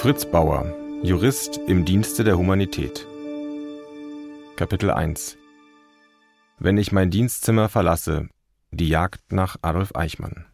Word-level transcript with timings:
Fritz 0.00 0.24
Bauer, 0.24 0.64
Jurist 1.02 1.60
im 1.66 1.84
Dienste 1.84 2.24
der 2.24 2.38
Humanität. 2.38 3.06
Kapitel 4.56 4.90
1 4.90 5.36
Wenn 6.58 6.78
ich 6.78 6.90
mein 6.90 7.10
Dienstzimmer 7.10 7.68
verlasse, 7.68 8.30
die 8.70 8.88
Jagd 8.88 9.30
nach 9.30 9.58
Adolf 9.60 9.94
Eichmann. 9.94 10.46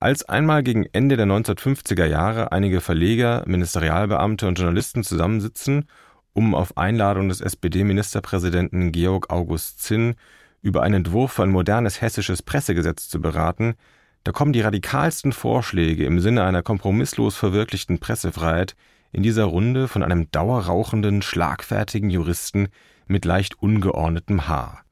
Als 0.00 0.28
einmal 0.28 0.64
gegen 0.64 0.86
Ende 0.86 1.16
der 1.16 1.26
1950er 1.26 2.06
Jahre 2.06 2.50
einige 2.50 2.80
Verleger, 2.80 3.44
Ministerialbeamte 3.46 4.48
und 4.48 4.58
Journalisten 4.58 5.04
zusammensitzen, 5.04 5.88
um 6.32 6.56
auf 6.56 6.76
Einladung 6.76 7.28
des 7.28 7.40
SPD-Ministerpräsidenten 7.40 8.90
Georg 8.90 9.30
August 9.30 9.80
Zinn 9.80 10.16
über 10.60 10.82
einen 10.82 11.06
Entwurf 11.06 11.34
für 11.34 11.44
ein 11.44 11.50
modernes 11.50 12.00
hessisches 12.00 12.42
Pressegesetz 12.42 13.08
zu 13.08 13.20
beraten, 13.20 13.76
da 14.24 14.32
kommen 14.32 14.52
die 14.52 14.62
radikalsten 14.62 15.32
Vorschläge 15.32 16.06
im 16.06 16.18
Sinne 16.18 16.44
einer 16.44 16.62
kompromisslos 16.62 17.36
verwirklichten 17.36 17.98
Pressefreiheit 17.98 18.74
in 19.12 19.22
dieser 19.22 19.44
Runde 19.44 19.86
von 19.86 20.02
einem 20.02 20.30
dauerrauchenden, 20.30 21.22
schlagfertigen 21.22 22.10
Juristen 22.10 22.68
mit 23.06 23.24
leicht 23.24 23.62
ungeordnetem 23.62 24.48
Haar. 24.48 24.82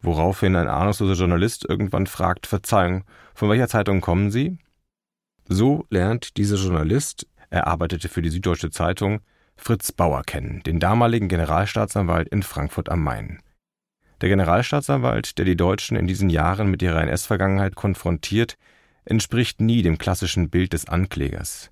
Woraufhin 0.00 0.56
ein 0.56 0.68
ahnungsloser 0.68 1.14
Journalist 1.14 1.68
irgendwann 1.68 2.06
fragt: 2.06 2.46
Verzeihung, 2.46 3.04
von 3.34 3.50
welcher 3.50 3.68
Zeitung 3.68 4.00
kommen 4.00 4.30
Sie? 4.30 4.58
So 5.46 5.84
lernt 5.90 6.36
dieser 6.36 6.56
Journalist, 6.56 7.26
er 7.50 7.66
arbeitete 7.66 8.08
für 8.08 8.22
die 8.22 8.30
Süddeutsche 8.30 8.70
Zeitung, 8.70 9.20
Fritz 9.56 9.92
Bauer 9.92 10.22
kennen, 10.22 10.62
den 10.62 10.78
damaligen 10.78 11.28
Generalstaatsanwalt 11.28 12.28
in 12.28 12.42
Frankfurt 12.42 12.88
am 12.88 13.02
Main. 13.02 13.40
Der 14.20 14.28
Generalstaatsanwalt, 14.28 15.38
der 15.38 15.44
die 15.46 15.56
Deutschen 15.56 15.96
in 15.96 16.06
diesen 16.06 16.28
Jahren 16.28 16.70
mit 16.70 16.82
ihrer 16.82 17.02
NS-Vergangenheit 17.02 17.74
konfrontiert, 17.74 18.56
entspricht 19.04 19.60
nie 19.60 19.82
dem 19.82 19.96
klassischen 19.96 20.50
Bild 20.50 20.72
des 20.74 20.88
Anklägers. 20.88 21.70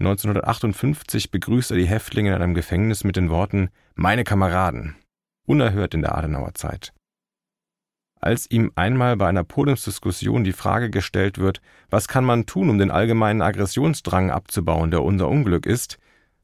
1958 0.00 1.30
begrüßt 1.30 1.70
er 1.70 1.76
die 1.76 1.86
Häftlinge 1.86 2.34
in 2.34 2.42
einem 2.42 2.54
Gefängnis 2.54 3.04
mit 3.04 3.16
den 3.16 3.30
Worten 3.30 3.70
Meine 3.94 4.24
Kameraden, 4.24 4.96
unerhört 5.46 5.94
in 5.94 6.02
der 6.02 6.16
Adenauer 6.16 6.54
Zeit. 6.54 6.92
Als 8.20 8.50
ihm 8.50 8.72
einmal 8.74 9.16
bei 9.16 9.28
einer 9.28 9.44
Podiumsdiskussion 9.44 10.42
die 10.42 10.52
Frage 10.52 10.90
gestellt 10.90 11.38
wird, 11.38 11.60
was 11.90 12.08
kann 12.08 12.24
man 12.24 12.46
tun, 12.46 12.68
um 12.68 12.78
den 12.78 12.90
allgemeinen 12.90 13.42
Aggressionsdrang 13.42 14.30
abzubauen, 14.30 14.90
der 14.90 15.02
unser 15.02 15.28
Unglück 15.28 15.66
ist, 15.66 15.98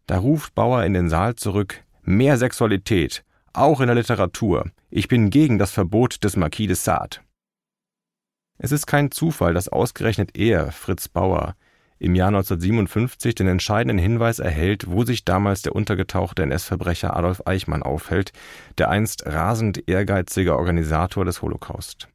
da 0.07 0.19
ruft 0.19 0.55
Bauer 0.55 0.85
in 0.85 0.95
den 0.95 1.09
Saal 1.09 1.35
zurück 1.35 1.83
Mehr 2.03 2.37
Sexualität, 2.37 3.25
auch 3.55 3.81
in 3.81 3.87
der 3.87 3.97
Literatur. 3.97 4.71
Ich 4.91 5.09
bin 5.09 5.31
gegen 5.31 5.59
das 5.59 5.71
Verbot 5.71 6.23
des 6.25 6.37
Marquis 6.37 6.67
de 6.67 6.77
Sade. 6.77 7.19
Es 8.59 8.73
ist 8.73 8.87
kein 8.87 9.11
Zufall, 9.11 9.55
dass 9.55 9.69
ausgerechnet 9.69 10.37
er, 10.37 10.71
Fritz 10.71 11.09
Bauer, 11.09 11.57
im 11.99 12.15
Jahr 12.15 12.29
1957 12.29 13.35
den 13.35 13.49
entscheidenden 13.49 13.99
Hinweis 13.99 14.39
erhält, 14.39 14.91
wo 14.91 15.05
sich 15.05 15.25
damals 15.25 15.63
der 15.63 15.75
untergetauchte 15.75 16.43
NS-Verbrecher 16.43 17.17
Adolf 17.17 17.43
Eichmann 17.47 17.83
aufhält, 17.83 18.33
der 18.79 18.91
einst 18.91 19.27
rasend 19.27 19.89
ehrgeizige 19.89 20.57
Organisator 20.57 21.25
des 21.25 21.41
Holocaust. 21.41 22.09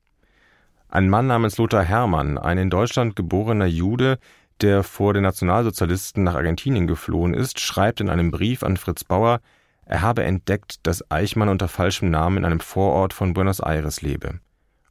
Ein 0.89 1.09
Mann 1.09 1.27
namens 1.27 1.57
Lothar 1.57 1.83
Hermann, 1.83 2.37
ein 2.37 2.57
in 2.57 2.69
Deutschland 2.69 3.15
geborener 3.15 3.67
Jude, 3.67 4.19
der 4.61 4.83
vor 4.83 5.13
den 5.13 5.23
Nationalsozialisten 5.23 6.23
nach 6.23 6.35
Argentinien 6.35 6.87
geflohen 6.87 7.33
ist, 7.33 7.59
schreibt 7.59 8.01
in 8.01 8.09
einem 8.09 8.31
Brief 8.31 8.63
an 8.63 8.77
Fritz 8.77 9.03
Bauer, 9.03 9.39
er 9.89 10.03
habe 10.03 10.23
entdeckt, 10.23 10.85
dass 10.85 11.09
Eichmann 11.09 11.49
unter 11.49 11.67
falschem 11.67 12.11
Namen 12.11 12.37
in 12.37 12.45
einem 12.45 12.59
Vorort 12.59 13.11
von 13.11 13.33
Buenos 13.33 13.59
Aires 13.59 14.03
lebe. 14.03 14.39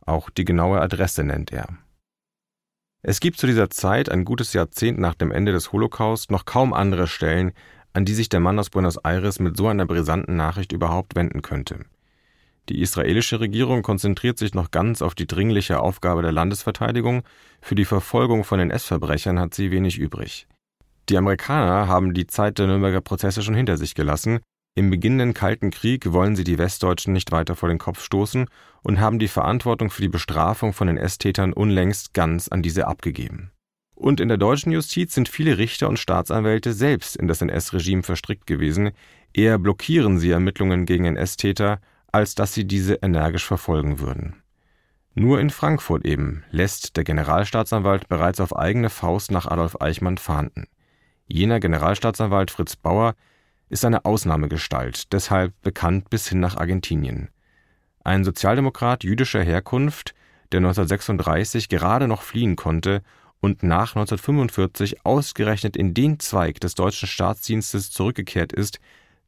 Auch 0.04 0.28
die 0.28 0.44
genaue 0.44 0.80
Adresse 0.80 1.22
nennt 1.22 1.52
er. 1.52 1.68
Es 3.02 3.20
gibt 3.20 3.38
zu 3.38 3.46
dieser 3.46 3.70
Zeit, 3.70 4.08
ein 4.08 4.24
gutes 4.24 4.54
Jahrzehnt 4.54 4.98
nach 4.98 5.14
dem 5.14 5.30
Ende 5.30 5.52
des 5.52 5.70
Holocaust, 5.70 6.32
noch 6.32 6.46
kaum 6.46 6.72
andere 6.72 7.06
Stellen, 7.06 7.52
an 7.92 8.06
die 8.06 8.14
sich 8.14 8.28
der 8.28 8.40
Mann 8.40 8.58
aus 8.58 8.70
Buenos 8.70 8.96
Aires 8.96 9.38
mit 9.38 9.56
so 9.56 9.68
einer 9.68 9.86
brisanten 9.86 10.34
Nachricht 10.34 10.72
überhaupt 10.72 11.14
wenden 11.14 11.42
könnte. 11.42 11.84
Die 12.68 12.80
israelische 12.80 13.38
Regierung 13.38 13.82
konzentriert 13.82 14.36
sich 14.36 14.52
noch 14.52 14.72
ganz 14.72 15.00
auf 15.00 15.14
die 15.14 15.28
dringliche 15.28 15.78
Aufgabe 15.78 16.22
der 16.22 16.32
Landesverteidigung, 16.32 17.22
für 17.60 17.76
die 17.76 17.84
Verfolgung 17.84 18.42
von 18.42 18.58
NS-Verbrechern 18.58 19.38
hat 19.38 19.54
sie 19.54 19.70
wenig 19.70 19.96
übrig. 19.96 20.48
Die 21.08 21.16
Amerikaner 21.16 21.86
haben 21.86 22.14
die 22.14 22.26
Zeit 22.26 22.58
der 22.58 22.66
Nürnberger 22.66 23.00
Prozesse 23.00 23.42
schon 23.42 23.54
hinter 23.54 23.76
sich 23.76 23.94
gelassen 23.94 24.40
im 24.78 24.90
beginnenden 24.90 25.34
Kalten 25.34 25.72
Krieg 25.72 26.12
wollen 26.12 26.36
sie 26.36 26.44
die 26.44 26.56
Westdeutschen 26.56 27.12
nicht 27.12 27.32
weiter 27.32 27.56
vor 27.56 27.68
den 27.68 27.78
Kopf 27.78 28.00
stoßen 28.00 28.46
und 28.82 29.00
haben 29.00 29.18
die 29.18 29.26
Verantwortung 29.26 29.90
für 29.90 30.02
die 30.02 30.08
Bestrafung 30.08 30.72
von 30.72 30.86
NS-Tätern 30.86 31.52
unlängst 31.52 32.14
ganz 32.14 32.46
an 32.46 32.62
diese 32.62 32.86
abgegeben. 32.86 33.50
Und 33.96 34.20
in 34.20 34.28
der 34.28 34.36
deutschen 34.36 34.70
Justiz 34.70 35.14
sind 35.14 35.28
viele 35.28 35.58
Richter 35.58 35.88
und 35.88 35.98
Staatsanwälte 35.98 36.72
selbst 36.72 37.16
in 37.16 37.26
das 37.26 37.42
NS-Regime 37.42 38.04
verstrickt 38.04 38.46
gewesen, 38.46 38.92
eher 39.34 39.58
blockieren 39.58 40.20
sie 40.20 40.30
Ermittlungen 40.30 40.86
gegen 40.86 41.06
NS-Täter, 41.06 41.80
als 42.12 42.36
dass 42.36 42.54
sie 42.54 42.64
diese 42.64 42.94
energisch 43.02 43.44
verfolgen 43.44 43.98
würden. 43.98 44.36
Nur 45.14 45.40
in 45.40 45.50
Frankfurt 45.50 46.04
eben 46.04 46.44
lässt 46.52 46.96
der 46.96 47.02
Generalstaatsanwalt 47.02 48.08
bereits 48.08 48.38
auf 48.38 48.54
eigene 48.54 48.90
Faust 48.90 49.32
nach 49.32 49.46
Adolf 49.46 49.80
Eichmann 49.80 50.18
fahnden. 50.18 50.68
Jener 51.26 51.58
Generalstaatsanwalt 51.58 52.52
Fritz 52.52 52.76
Bauer 52.76 53.16
ist 53.68 53.84
eine 53.84 54.04
Ausnahmegestalt, 54.04 55.12
deshalb 55.12 55.60
bekannt 55.62 56.10
bis 56.10 56.28
hin 56.28 56.40
nach 56.40 56.56
Argentinien. 56.56 57.30
Ein 58.04 58.24
Sozialdemokrat 58.24 59.04
jüdischer 59.04 59.42
Herkunft, 59.42 60.14
der 60.52 60.58
1936 60.58 61.68
gerade 61.68 62.08
noch 62.08 62.22
fliehen 62.22 62.56
konnte 62.56 63.02
und 63.40 63.62
nach 63.62 63.94
1945 63.94 65.04
ausgerechnet 65.04 65.76
in 65.76 65.94
den 65.94 66.18
Zweig 66.18 66.60
des 66.60 66.74
deutschen 66.74 67.08
Staatsdienstes 67.08 67.90
zurückgekehrt 67.90 68.52
ist, 68.52 68.80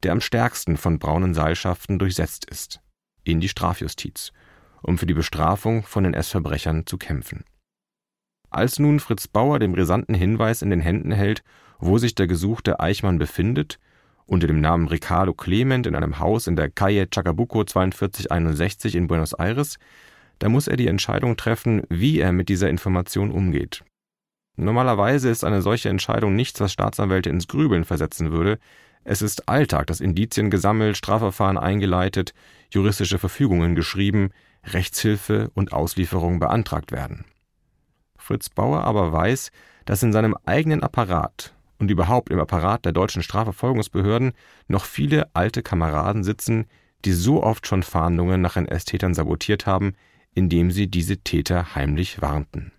der 0.02 0.12
am 0.12 0.20
stärksten 0.20 0.76
von 0.76 0.98
braunen 0.98 1.34
Seilschaften 1.34 1.98
durchsetzt 1.98 2.46
ist, 2.50 2.80
in 3.24 3.40
die 3.40 3.48
Strafjustiz, 3.48 4.32
um 4.82 4.98
für 4.98 5.06
die 5.06 5.14
Bestrafung 5.14 5.82
von 5.82 6.04
NS-Verbrechern 6.06 6.86
zu 6.86 6.96
kämpfen. 6.96 7.44
Als 8.48 8.78
nun 8.78 8.98
Fritz 8.98 9.28
Bauer 9.28 9.58
dem 9.58 9.72
brisanten 9.72 10.14
Hinweis 10.14 10.62
in 10.62 10.70
den 10.70 10.80
Händen 10.80 11.12
hält, 11.12 11.44
wo 11.78 11.98
sich 11.98 12.14
der 12.14 12.26
gesuchte 12.26 12.80
Eichmann 12.80 13.18
befindet, 13.18 13.78
unter 14.30 14.46
dem 14.46 14.60
Namen 14.60 14.86
Ricardo 14.86 15.34
Clement 15.34 15.88
in 15.88 15.96
einem 15.96 16.20
Haus 16.20 16.46
in 16.46 16.54
der 16.54 16.70
Calle 16.70 17.08
Chacabuco 17.08 17.64
4261 17.66 18.94
in 18.94 19.08
Buenos 19.08 19.32
Aires, 19.32 19.76
da 20.38 20.48
muss 20.48 20.68
er 20.68 20.76
die 20.76 20.86
Entscheidung 20.86 21.36
treffen, 21.36 21.82
wie 21.88 22.20
er 22.20 22.30
mit 22.30 22.48
dieser 22.48 22.70
Information 22.70 23.32
umgeht. 23.32 23.82
Normalerweise 24.56 25.30
ist 25.30 25.42
eine 25.42 25.62
solche 25.62 25.88
Entscheidung 25.88 26.36
nichts, 26.36 26.60
was 26.60 26.72
Staatsanwälte 26.72 27.28
ins 27.28 27.48
Grübeln 27.48 27.84
versetzen 27.84 28.30
würde. 28.30 28.58
Es 29.02 29.20
ist 29.20 29.48
Alltag, 29.48 29.88
dass 29.88 30.00
Indizien 30.00 30.48
gesammelt, 30.48 30.96
Strafverfahren 30.96 31.58
eingeleitet, 31.58 32.32
juristische 32.70 33.18
Verfügungen 33.18 33.74
geschrieben, 33.74 34.30
Rechtshilfe 34.64 35.50
und 35.54 35.72
Auslieferung 35.72 36.38
beantragt 36.38 36.92
werden. 36.92 37.24
Fritz 38.16 38.48
Bauer 38.48 38.84
aber 38.84 39.12
weiß, 39.12 39.50
dass 39.86 40.04
in 40.04 40.12
seinem 40.12 40.36
eigenen 40.44 40.84
Apparat 40.84 41.52
und 41.80 41.90
überhaupt 41.90 42.30
im 42.30 42.38
Apparat 42.38 42.84
der 42.84 42.92
deutschen 42.92 43.22
Strafverfolgungsbehörden 43.22 44.32
noch 44.68 44.84
viele 44.84 45.34
alte 45.34 45.62
Kameraden 45.62 46.22
sitzen, 46.22 46.66
die 47.04 47.12
so 47.12 47.42
oft 47.42 47.66
schon 47.66 47.82
Fahndungen 47.82 48.42
nach 48.42 48.56
NS-Tätern 48.56 49.14
sabotiert 49.14 49.66
haben, 49.66 49.94
indem 50.34 50.70
sie 50.70 50.88
diese 50.88 51.16
Täter 51.18 51.74
heimlich 51.74 52.20
warnten. 52.20 52.72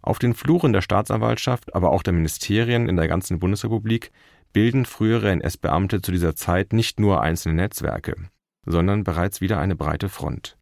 Auf 0.00 0.18
den 0.18 0.34
Fluren 0.34 0.72
der 0.72 0.82
Staatsanwaltschaft, 0.82 1.74
aber 1.74 1.90
auch 1.90 2.02
der 2.02 2.12
Ministerien 2.12 2.88
in 2.88 2.96
der 2.96 3.08
ganzen 3.08 3.40
Bundesrepublik 3.40 4.12
bilden 4.52 4.86
frühere 4.86 5.30
NS-Beamte 5.30 6.00
zu 6.00 6.12
dieser 6.12 6.36
Zeit 6.36 6.72
nicht 6.72 7.00
nur 7.00 7.20
einzelne 7.20 7.56
Netzwerke, 7.56 8.14
sondern 8.64 9.02
bereits 9.02 9.40
wieder 9.40 9.58
eine 9.58 9.74
breite 9.74 10.08
Front. 10.08 10.56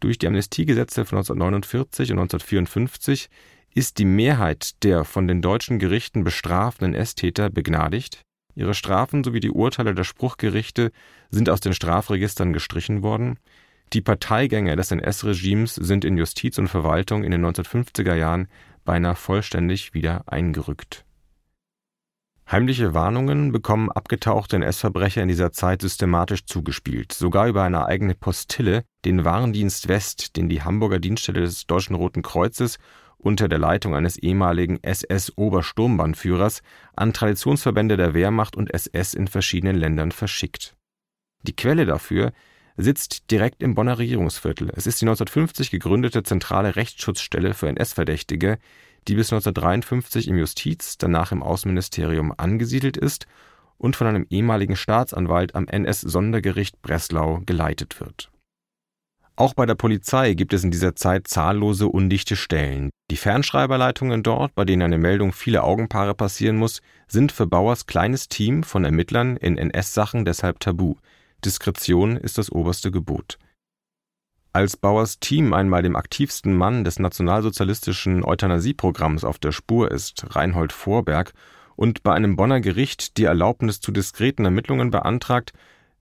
Durch 0.00 0.18
die 0.18 0.26
Amnestiegesetze 0.26 1.04
von 1.04 1.18
1949 1.18 2.12
und 2.12 2.18
1954 2.18 3.28
ist 3.74 3.98
die 3.98 4.04
Mehrheit 4.04 4.82
der 4.84 5.04
von 5.04 5.26
den 5.26 5.42
deutschen 5.42 5.78
Gerichten 5.78 6.22
bestraften 6.22 6.94
NS-Täter 6.94 7.50
begnadigt, 7.50 8.22
ihre 8.54 8.74
Strafen 8.74 9.24
sowie 9.24 9.40
die 9.40 9.50
Urteile 9.50 9.94
der 9.94 10.04
Spruchgerichte 10.04 10.92
sind 11.30 11.50
aus 11.50 11.60
den 11.60 11.74
Strafregistern 11.74 12.52
gestrichen 12.52 13.02
worden, 13.02 13.38
die 13.92 14.00
Parteigänger 14.00 14.76
des 14.76 14.92
NS-Regimes 14.92 15.74
sind 15.74 16.04
in 16.04 16.16
Justiz 16.16 16.56
und 16.58 16.68
Verwaltung 16.68 17.24
in 17.24 17.32
den 17.32 17.44
1950er 17.44 18.14
Jahren 18.14 18.48
beinahe 18.84 19.16
vollständig 19.16 19.92
wieder 19.92 20.22
eingerückt. 20.26 21.04
Heimliche 22.50 22.92
Warnungen 22.92 23.52
bekommen 23.52 23.90
abgetauchte 23.90 24.56
NS-Verbrecher 24.56 25.22
in 25.22 25.28
dieser 25.28 25.50
Zeit 25.50 25.80
systematisch 25.80 26.44
zugespielt, 26.44 27.12
sogar 27.12 27.48
über 27.48 27.62
eine 27.62 27.86
eigene 27.86 28.14
Postille, 28.14 28.84
den 29.04 29.24
Warndienst 29.24 29.88
West, 29.88 30.36
den 30.36 30.48
die 30.48 30.62
Hamburger 30.62 30.98
Dienststelle 30.98 31.40
des 31.40 31.66
Deutschen 31.66 31.96
Roten 31.96 32.22
Kreuzes 32.22 32.78
unter 33.24 33.48
der 33.48 33.58
Leitung 33.58 33.94
eines 33.94 34.18
ehemaligen 34.18 34.82
SS-Obersturmbannführers 34.82 36.62
an 36.94 37.12
Traditionsverbände 37.12 37.96
der 37.96 38.12
Wehrmacht 38.12 38.54
und 38.54 38.72
SS 38.72 39.14
in 39.14 39.28
verschiedenen 39.28 39.76
Ländern 39.76 40.12
verschickt. 40.12 40.76
Die 41.42 41.56
Quelle 41.56 41.86
dafür 41.86 42.32
sitzt 42.76 43.30
direkt 43.30 43.62
im 43.62 43.74
Bonner 43.74 43.98
Regierungsviertel. 43.98 44.70
Es 44.74 44.86
ist 44.86 45.00
die 45.00 45.06
1950 45.06 45.70
gegründete 45.70 46.22
zentrale 46.22 46.76
Rechtsschutzstelle 46.76 47.54
für 47.54 47.68
NS-Verdächtige, 47.68 48.58
die 49.08 49.14
bis 49.14 49.32
1953 49.32 50.28
im 50.28 50.36
Justiz, 50.36 50.98
danach 50.98 51.32
im 51.32 51.42
Außenministerium 51.42 52.34
angesiedelt 52.36 52.96
ist 52.96 53.26
und 53.78 53.96
von 53.96 54.06
einem 54.06 54.26
ehemaligen 54.28 54.76
Staatsanwalt 54.76 55.54
am 55.54 55.66
NS-Sondergericht 55.66 56.82
Breslau 56.82 57.40
geleitet 57.46 58.00
wird. 58.00 58.30
Auch 59.36 59.54
bei 59.54 59.66
der 59.66 59.74
Polizei 59.74 60.34
gibt 60.34 60.52
es 60.52 60.62
in 60.62 60.70
dieser 60.70 60.94
Zeit 60.94 61.26
zahllose 61.26 61.88
undichte 61.88 62.36
Stellen. 62.36 62.90
Die 63.10 63.16
Fernschreiberleitungen 63.16 64.22
dort, 64.22 64.54
bei 64.54 64.64
denen 64.64 64.82
eine 64.82 64.98
Meldung 64.98 65.32
viele 65.32 65.64
Augenpaare 65.64 66.14
passieren 66.14 66.56
muss, 66.56 66.82
sind 67.08 67.32
für 67.32 67.46
Bauers 67.46 67.86
kleines 67.86 68.28
Team 68.28 68.62
von 68.62 68.84
Ermittlern 68.84 69.36
in 69.36 69.58
NS-Sachen 69.58 70.24
deshalb 70.24 70.60
tabu. 70.60 70.94
Diskretion 71.44 72.16
ist 72.16 72.38
das 72.38 72.50
oberste 72.50 72.92
Gebot. 72.92 73.38
Als 74.52 74.76
Bauers 74.76 75.18
Team 75.18 75.52
einmal 75.52 75.82
dem 75.82 75.96
aktivsten 75.96 76.56
Mann 76.56 76.84
des 76.84 77.00
nationalsozialistischen 77.00 78.24
Euthanasieprogramms 78.24 79.24
auf 79.24 79.40
der 79.40 79.50
Spur 79.50 79.90
ist, 79.90 80.36
Reinhold 80.36 80.72
Vorberg, 80.72 81.32
und 81.74 82.04
bei 82.04 82.12
einem 82.12 82.36
Bonner 82.36 82.60
Gericht 82.60 83.16
die 83.16 83.24
Erlaubnis 83.24 83.80
zu 83.80 83.90
diskreten 83.90 84.44
Ermittlungen 84.44 84.92
beantragt, 84.92 85.52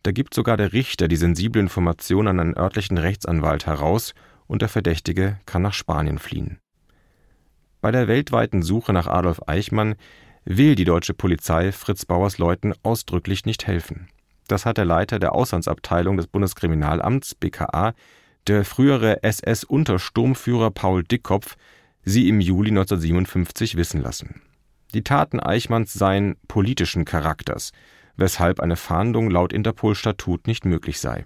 da 0.04 0.12
gibt 0.12 0.34
sogar 0.34 0.58
der 0.58 0.74
Richter 0.74 1.08
die 1.08 1.16
sensible 1.16 1.62
Information 1.62 2.28
an 2.28 2.40
einen 2.40 2.58
örtlichen 2.58 2.98
Rechtsanwalt 2.98 3.66
heraus 3.66 4.14
und 4.48 4.62
der 4.62 4.70
Verdächtige 4.70 5.40
kann 5.46 5.62
nach 5.62 5.74
Spanien 5.74 6.20
fliehen. 6.20 6.60
Bei 7.82 7.92
der 7.92 8.08
weltweiten 8.08 8.62
Suche 8.62 8.94
nach 8.94 9.08
Adolf 9.08 9.42
Eichmann 9.48 9.96
will 10.46 10.76
die 10.76 10.86
deutsche 10.86 11.14
Polizei 11.14 11.72
Fritz 11.72 12.06
Bauers 12.06 12.38
Leuten 12.38 12.74
ausdrücklich 12.84 13.46
nicht 13.46 13.66
helfen. 13.68 14.08
Das 14.48 14.66
hat 14.66 14.78
der 14.78 14.86
Leiter 14.86 15.20
der 15.20 15.34
Auslandsabteilung 15.34 16.18
des 16.18 16.28
Bundeskriminalamts 16.28 17.36
BKA, 17.36 17.94
der 18.48 18.66
frühere 18.66 19.24
SS-Untersturmführer 19.24 20.72
Paul 20.72 21.04
Dickkopf, 21.04 21.56
sie 22.04 22.28
im 22.28 22.42
Juli 22.42 22.70
1957 22.72 23.78
wissen 23.78 24.02
lassen. 24.02 24.42
Die 24.94 25.04
Taten 25.04 25.40
Eichmanns 25.40 25.94
seien 25.94 26.36
politischen 26.48 27.06
Charakters, 27.06 27.72
weshalb 28.16 28.60
eine 28.60 28.76
Fahndung 28.76 29.30
laut 29.30 29.54
Interpol-Statut 29.54 30.48
nicht 30.48 30.66
möglich 30.66 31.00
sei. 31.00 31.26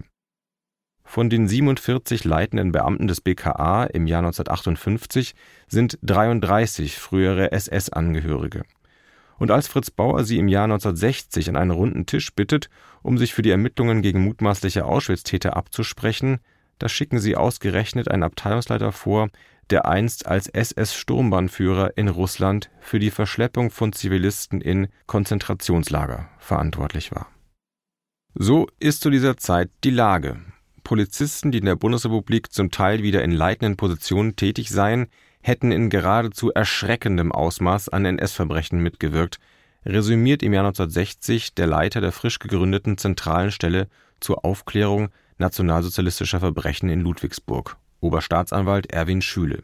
Von 1.04 1.30
den 1.30 1.48
47 1.48 2.26
leitenden 2.26 2.74
Beamten 2.74 3.08
des 3.08 3.22
BKA 3.22 3.86
im 3.86 4.08
Jahr 4.08 4.20
1958 4.20 5.36
sind 5.68 5.98
33 6.02 6.98
frühere 6.98 7.54
SS-Angehörige. 7.54 8.64
Und 9.40 9.52
als 9.52 9.68
Fritz 9.68 9.90
Bauer 9.90 10.26
sie 10.26 10.38
im 10.38 10.50
Jahr 10.50 10.66
1960 10.66 11.50
an 11.50 11.56
einen 11.56 11.72
runden 11.72 12.06
Tisch 12.08 12.34
bittet, 12.34 12.70
um 13.04 13.18
sich 13.18 13.34
für 13.34 13.42
die 13.42 13.52
Ermittlungen 13.52 14.02
gegen 14.02 14.24
mutmaßliche 14.24 14.84
Auschwitz-Täter 14.84 15.56
abzusprechen, 15.56 16.40
da 16.80 16.90
schicken 16.90 17.20
sie 17.20 17.36
ausgerechnet 17.36 18.10
einen 18.10 18.24
Abteilungsleiter 18.24 18.92
vor, 18.92 19.30
der 19.70 19.86
einst 19.86 20.28
als 20.28 20.48
SS-Sturmbahnführer 20.48 21.98
in 21.98 22.08
Russland 22.08 22.70
für 22.80 23.00
die 23.00 23.12
Verschleppung 23.12 23.72
von 23.72 23.94
Zivilisten 23.94 24.62
in 24.62 24.88
Konzentrationslager 25.06 26.30
verantwortlich 26.40 27.12
war. 27.12 27.28
So 28.34 28.68
ist 28.80 29.02
zu 29.02 29.10
dieser 29.10 29.38
Zeit 29.38 29.70
die 29.84 29.90
Lage. 29.90 30.38
Polizisten, 30.84 31.52
die 31.52 31.58
in 31.58 31.66
der 31.66 31.76
Bundesrepublik 31.76 32.52
zum 32.54 32.72
Teil 32.72 33.04
wieder 33.04 33.24
in 33.24 33.32
leitenden 33.32 33.76
Positionen 33.76 34.36
tätig 34.36 34.70
seien, 34.70 35.08
hätten 35.42 35.72
in 35.72 35.90
geradezu 35.90 36.52
erschreckendem 36.52 37.32
Ausmaß 37.32 37.90
an 37.90 38.06
NS-Verbrechen 38.06 38.80
mitgewirkt, 38.80 39.40
resümiert 39.86 40.44
im 40.44 40.54
Jahr 40.54 40.66
1960 40.66 41.56
der 41.56 41.68
Leiter 41.68 42.00
der 42.00 42.12
frisch 42.12 42.40
gegründeten 42.40 42.98
zentralen 42.98 43.52
Stelle 43.52 43.88
zur 44.20 44.46
Aufklärung 44.46 45.10
nationalsozialistischer 45.38 46.40
Verbrechen 46.40 46.90
in 46.90 47.02
Ludwigsburg 47.02 47.78
Oberstaatsanwalt 48.00 48.92
Erwin 48.92 49.22
Schüle. 49.22 49.64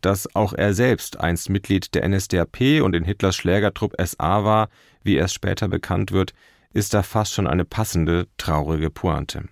Dass 0.00 0.34
auch 0.34 0.52
er 0.52 0.74
selbst 0.74 1.20
einst 1.20 1.48
Mitglied 1.48 1.94
der 1.94 2.08
NSDAP 2.08 2.82
und 2.82 2.94
in 2.94 3.04
Hitlers 3.04 3.36
Schlägertrupp 3.36 3.94
SA 4.04 4.44
war, 4.44 4.68
wie 5.02 5.16
erst 5.16 5.34
später 5.34 5.68
bekannt 5.68 6.10
wird, 6.10 6.34
ist 6.72 6.94
da 6.94 7.02
fast 7.02 7.32
schon 7.32 7.46
eine 7.46 7.64
passende, 7.64 8.26
traurige 8.36 8.90
Pointe. 8.90 9.48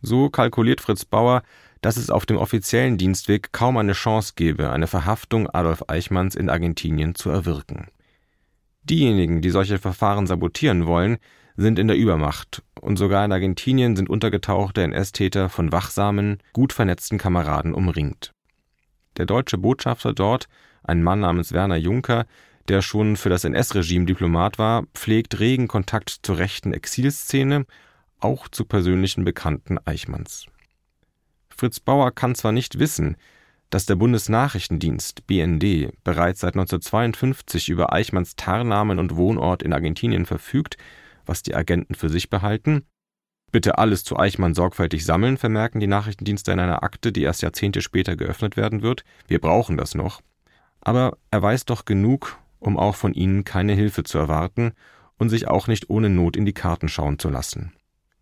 So 0.00 0.28
kalkuliert 0.30 0.80
Fritz 0.80 1.04
Bauer, 1.04 1.42
dass 1.80 1.96
es 1.96 2.10
auf 2.10 2.26
dem 2.26 2.36
offiziellen 2.36 2.98
Dienstweg 2.98 3.52
kaum 3.52 3.76
eine 3.76 3.92
Chance 3.92 4.34
gebe, 4.36 4.70
eine 4.70 4.86
Verhaftung 4.86 5.48
Adolf 5.48 5.84
Eichmanns 5.88 6.34
in 6.34 6.50
Argentinien 6.50 7.14
zu 7.14 7.30
erwirken. 7.30 7.88
Diejenigen, 8.82 9.42
die 9.42 9.50
solche 9.50 9.78
Verfahren 9.78 10.26
sabotieren 10.26 10.86
wollen, 10.86 11.18
sind 11.58 11.80
in 11.80 11.88
der 11.88 11.96
Übermacht 11.96 12.62
und 12.80 12.96
sogar 12.98 13.24
in 13.24 13.32
Argentinien 13.32 13.96
sind 13.96 14.08
untergetauchte 14.08 14.82
NS-Täter 14.82 15.48
von 15.48 15.72
wachsamen, 15.72 16.38
gut 16.52 16.72
vernetzten 16.72 17.18
Kameraden 17.18 17.74
umringt. 17.74 18.32
Der 19.16 19.26
deutsche 19.26 19.58
Botschafter 19.58 20.12
dort, 20.12 20.48
ein 20.84 21.02
Mann 21.02 21.20
namens 21.20 21.52
Werner 21.52 21.76
Juncker, 21.76 22.26
der 22.68 22.80
schon 22.80 23.16
für 23.16 23.28
das 23.28 23.42
NS-Regime 23.42 24.06
Diplomat 24.06 24.60
war, 24.60 24.84
pflegt 24.94 25.40
regen 25.40 25.66
Kontakt 25.66 26.20
zur 26.22 26.38
rechten 26.38 26.72
Exilszene, 26.72 27.66
auch 28.20 28.46
zu 28.46 28.64
persönlichen 28.64 29.24
Bekannten 29.24 29.78
Eichmanns. 29.84 30.46
Fritz 31.48 31.80
Bauer 31.80 32.12
kann 32.12 32.36
zwar 32.36 32.52
nicht 32.52 32.78
wissen, 32.78 33.16
dass 33.70 33.84
der 33.84 33.96
Bundesnachrichtendienst 33.96 35.26
BND 35.26 35.92
bereits 36.04 36.40
seit 36.40 36.54
1952 36.54 37.68
über 37.68 37.92
Eichmanns 37.92 38.36
Tarnamen 38.36 39.00
und 39.00 39.16
Wohnort 39.16 39.64
in 39.64 39.72
Argentinien 39.72 40.24
verfügt, 40.24 40.76
was 41.28 41.42
die 41.42 41.54
Agenten 41.54 41.94
für 41.94 42.08
sich 42.08 42.30
behalten. 42.30 42.84
Bitte 43.50 43.78
alles 43.78 44.04
zu 44.04 44.18
Eichmann 44.18 44.54
sorgfältig 44.54 45.04
sammeln, 45.04 45.38
vermerken 45.38 45.80
die 45.80 45.86
Nachrichtendienste 45.86 46.52
in 46.52 46.60
einer 46.60 46.82
Akte, 46.82 47.12
die 47.12 47.22
erst 47.22 47.42
Jahrzehnte 47.42 47.80
später 47.80 48.16
geöffnet 48.16 48.56
werden 48.56 48.82
wird. 48.82 49.04
Wir 49.26 49.40
brauchen 49.40 49.76
das 49.76 49.94
noch. 49.94 50.20
Aber 50.80 51.16
er 51.30 51.42
weiß 51.42 51.64
doch 51.64 51.84
genug, 51.84 52.38
um 52.58 52.78
auch 52.78 52.94
von 52.94 53.14
ihnen 53.14 53.44
keine 53.44 53.72
Hilfe 53.72 54.04
zu 54.04 54.18
erwarten 54.18 54.72
und 55.18 55.30
sich 55.30 55.48
auch 55.48 55.66
nicht 55.66 55.88
ohne 55.88 56.10
Not 56.10 56.36
in 56.36 56.44
die 56.44 56.52
Karten 56.52 56.88
schauen 56.88 57.18
zu 57.18 57.30
lassen. 57.30 57.72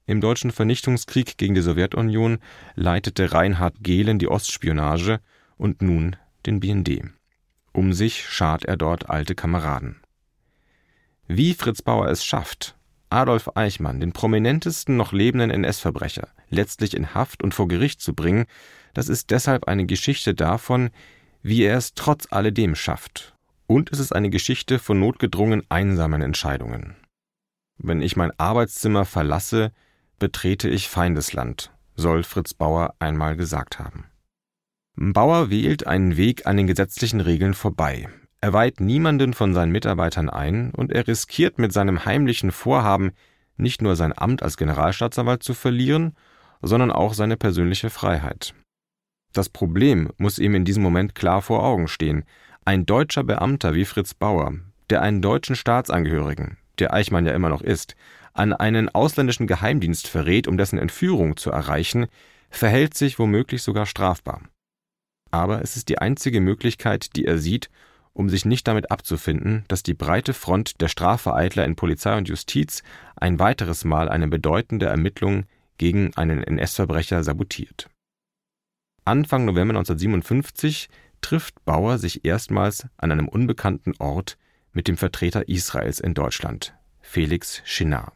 Im 0.06 0.20
deutschen 0.20 0.52
Vernichtungskrieg 0.52 1.36
gegen 1.36 1.54
die 1.54 1.60
Sowjetunion 1.60 2.38
leitete 2.76 3.32
Reinhard 3.32 3.74
Gehlen 3.80 4.20
die 4.20 4.28
Ostspionage 4.28 5.18
und 5.56 5.82
nun 5.82 6.14
den 6.46 6.60
BND. 6.60 7.02
Um 7.72 7.92
sich 7.92 8.24
schart 8.28 8.64
er 8.64 8.76
dort 8.76 9.10
alte 9.10 9.34
Kameraden. 9.34 10.00
Wie 11.26 11.54
Fritz 11.54 11.82
Bauer 11.82 12.06
es 12.08 12.24
schafft, 12.24 12.75
Adolf 13.10 13.50
Eichmann, 13.54 14.00
den 14.00 14.12
prominentesten 14.12 14.96
noch 14.96 15.12
lebenden 15.12 15.50
NS-Verbrecher, 15.50 16.28
letztlich 16.48 16.94
in 16.96 17.14
Haft 17.14 17.42
und 17.42 17.54
vor 17.54 17.68
Gericht 17.68 18.00
zu 18.00 18.14
bringen, 18.14 18.46
das 18.94 19.08
ist 19.08 19.30
deshalb 19.30 19.68
eine 19.68 19.86
Geschichte 19.86 20.34
davon, 20.34 20.90
wie 21.42 21.62
er 21.62 21.76
es 21.76 21.94
trotz 21.94 22.26
alledem 22.30 22.74
schafft. 22.74 23.34
Und 23.66 23.92
es 23.92 23.98
ist 23.98 24.14
eine 24.14 24.30
Geschichte 24.30 24.78
von 24.78 24.98
notgedrungen 24.98 25.64
einsamen 25.68 26.22
Entscheidungen. 26.22 26.96
Wenn 27.78 28.00
ich 28.00 28.16
mein 28.16 28.32
Arbeitszimmer 28.38 29.04
verlasse, 29.04 29.72
betrete 30.18 30.68
ich 30.68 30.88
Feindesland, 30.88 31.72
soll 31.94 32.22
Fritz 32.22 32.54
Bauer 32.54 32.94
einmal 32.98 33.36
gesagt 33.36 33.78
haben. 33.78 34.06
Bauer 34.96 35.50
wählt 35.50 35.86
einen 35.86 36.16
Weg 36.16 36.46
an 36.46 36.56
den 36.56 36.66
gesetzlichen 36.66 37.20
Regeln 37.20 37.52
vorbei. 37.52 38.08
Er 38.40 38.52
weiht 38.52 38.80
niemanden 38.80 39.34
von 39.34 39.54
seinen 39.54 39.72
Mitarbeitern 39.72 40.30
ein 40.30 40.70
und 40.70 40.92
er 40.92 41.06
riskiert 41.06 41.58
mit 41.58 41.72
seinem 41.72 42.04
heimlichen 42.04 42.52
Vorhaben 42.52 43.12
nicht 43.56 43.82
nur 43.82 43.96
sein 43.96 44.16
Amt 44.16 44.42
als 44.42 44.56
Generalstaatsanwalt 44.56 45.42
zu 45.42 45.54
verlieren, 45.54 46.14
sondern 46.62 46.90
auch 46.90 47.14
seine 47.14 47.36
persönliche 47.36 47.90
Freiheit. 47.90 48.54
Das 49.32 49.48
Problem 49.48 50.10
muss 50.18 50.38
ihm 50.38 50.54
in 50.54 50.64
diesem 50.64 50.82
Moment 50.82 51.14
klar 51.14 51.42
vor 51.42 51.62
Augen 51.62 51.88
stehen. 51.88 52.24
Ein 52.64 52.86
deutscher 52.86 53.24
Beamter 53.24 53.74
wie 53.74 53.84
Fritz 53.84 54.14
Bauer, 54.14 54.54
der 54.90 55.02
einen 55.02 55.22
deutschen 55.22 55.56
Staatsangehörigen, 55.56 56.56
der 56.78 56.92
Eichmann 56.92 57.26
ja 57.26 57.32
immer 57.32 57.48
noch 57.48 57.62
ist, 57.62 57.96
an 58.32 58.52
einen 58.52 58.88
ausländischen 58.88 59.46
Geheimdienst 59.46 60.08
verrät, 60.08 60.46
um 60.46 60.56
dessen 60.56 60.78
Entführung 60.78 61.36
zu 61.36 61.50
erreichen, 61.50 62.06
verhält 62.50 62.94
sich 62.94 63.18
womöglich 63.18 63.62
sogar 63.62 63.86
strafbar. 63.86 64.42
Aber 65.30 65.62
es 65.62 65.76
ist 65.76 65.88
die 65.88 65.98
einzige 65.98 66.40
Möglichkeit, 66.40 67.16
die 67.16 67.24
er 67.24 67.38
sieht, 67.38 67.70
um 68.16 68.30
sich 68.30 68.46
nicht 68.46 68.66
damit 68.66 68.90
abzufinden, 68.90 69.64
dass 69.68 69.82
die 69.82 69.92
breite 69.92 70.32
Front 70.32 70.80
der 70.80 70.88
Strafvereitler 70.88 71.66
in 71.66 71.76
Polizei 71.76 72.16
und 72.16 72.28
Justiz 72.28 72.82
ein 73.14 73.38
weiteres 73.38 73.84
Mal 73.84 74.08
eine 74.08 74.26
bedeutende 74.26 74.86
Ermittlung 74.86 75.44
gegen 75.76 76.16
einen 76.16 76.42
NS-Verbrecher 76.42 77.22
sabotiert. 77.22 77.90
Anfang 79.04 79.44
November 79.44 79.74
1957 79.74 80.88
trifft 81.20 81.62
Bauer 81.66 81.98
sich 81.98 82.24
erstmals 82.24 82.86
an 82.96 83.12
einem 83.12 83.28
unbekannten 83.28 83.92
Ort 83.98 84.38
mit 84.72 84.88
dem 84.88 84.96
Vertreter 84.96 85.48
Israels 85.48 86.00
in 86.00 86.14
Deutschland, 86.14 86.74
Felix 87.00 87.60
Schinar. 87.64 88.14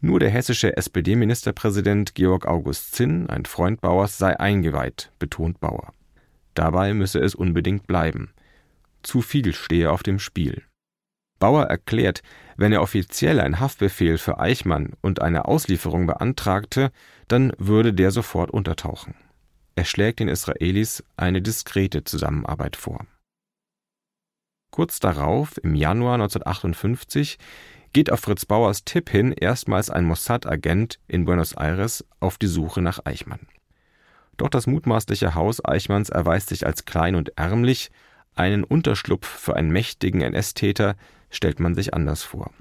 Nur 0.00 0.20
der 0.20 0.30
hessische 0.30 0.76
SPD-Ministerpräsident 0.76 2.14
Georg 2.14 2.46
August 2.46 2.94
Zinn, 2.94 3.28
ein 3.28 3.46
Freund 3.46 3.80
Bauers, 3.80 4.16
sei 4.16 4.38
eingeweiht, 4.38 5.10
betont 5.18 5.58
Bauer. 5.58 5.92
Dabei 6.54 6.94
müsse 6.94 7.18
es 7.18 7.34
unbedingt 7.34 7.88
bleiben 7.88 8.30
zu 9.06 9.22
viel 9.22 9.54
stehe 9.54 9.90
auf 9.90 10.02
dem 10.02 10.18
Spiel. 10.18 10.62
Bauer 11.38 11.64
erklärt, 11.64 12.22
wenn 12.56 12.72
er 12.72 12.82
offiziell 12.82 13.40
einen 13.40 13.60
Haftbefehl 13.60 14.18
für 14.18 14.38
Eichmann 14.38 14.94
und 15.02 15.20
eine 15.20 15.46
Auslieferung 15.46 16.06
beantragte, 16.06 16.90
dann 17.28 17.52
würde 17.58 17.92
der 17.92 18.10
sofort 18.10 18.50
untertauchen. 18.50 19.14
er 19.78 19.84
schlägt 19.84 20.20
den 20.20 20.28
Israelis 20.28 21.04
eine 21.18 21.42
diskrete 21.42 22.02
Zusammenarbeit 22.02 22.76
vor. 22.76 23.06
Kurz 24.70 25.00
darauf, 25.00 25.58
im 25.58 25.74
Januar 25.74 26.14
1958, 26.14 27.38
geht 27.92 28.10
auf 28.10 28.20
Fritz 28.20 28.46
Bauers 28.46 28.84
Tipp 28.84 29.10
hin 29.10 29.32
erstmals 29.32 29.90
ein 29.90 30.04
Mossad-Agent 30.04 30.98
in 31.08 31.24
Buenos 31.24 31.52
Aires 31.52 32.04
auf 32.20 32.38
die 32.38 32.46
Suche 32.46 32.82
nach 32.82 33.00
Eichmann. 33.04 33.48
Doch 34.36 34.48
das 34.48 34.66
mutmaßliche 34.66 35.34
Haus 35.34 35.64
Eichmanns 35.64 36.10
erweist 36.10 36.48
sich 36.48 36.66
als 36.66 36.84
klein 36.84 37.14
und 37.14 37.36
ärmlich, 37.36 37.90
einen 38.36 38.64
Unterschlupf 38.64 39.26
für 39.26 39.56
einen 39.56 39.70
mächtigen 39.70 40.20
NS-Täter 40.20 40.96
stellt 41.30 41.58
man 41.58 41.74
sich 41.74 41.94
anders 41.94 42.22
vor. 42.22 42.52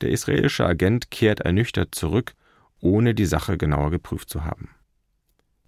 Der 0.00 0.10
israelische 0.10 0.66
Agent 0.66 1.10
kehrt 1.10 1.40
ernüchtert 1.40 1.94
zurück, 1.94 2.34
ohne 2.80 3.14
die 3.14 3.26
Sache 3.26 3.56
genauer 3.56 3.90
geprüft 3.90 4.28
zu 4.28 4.44
haben. 4.44 4.70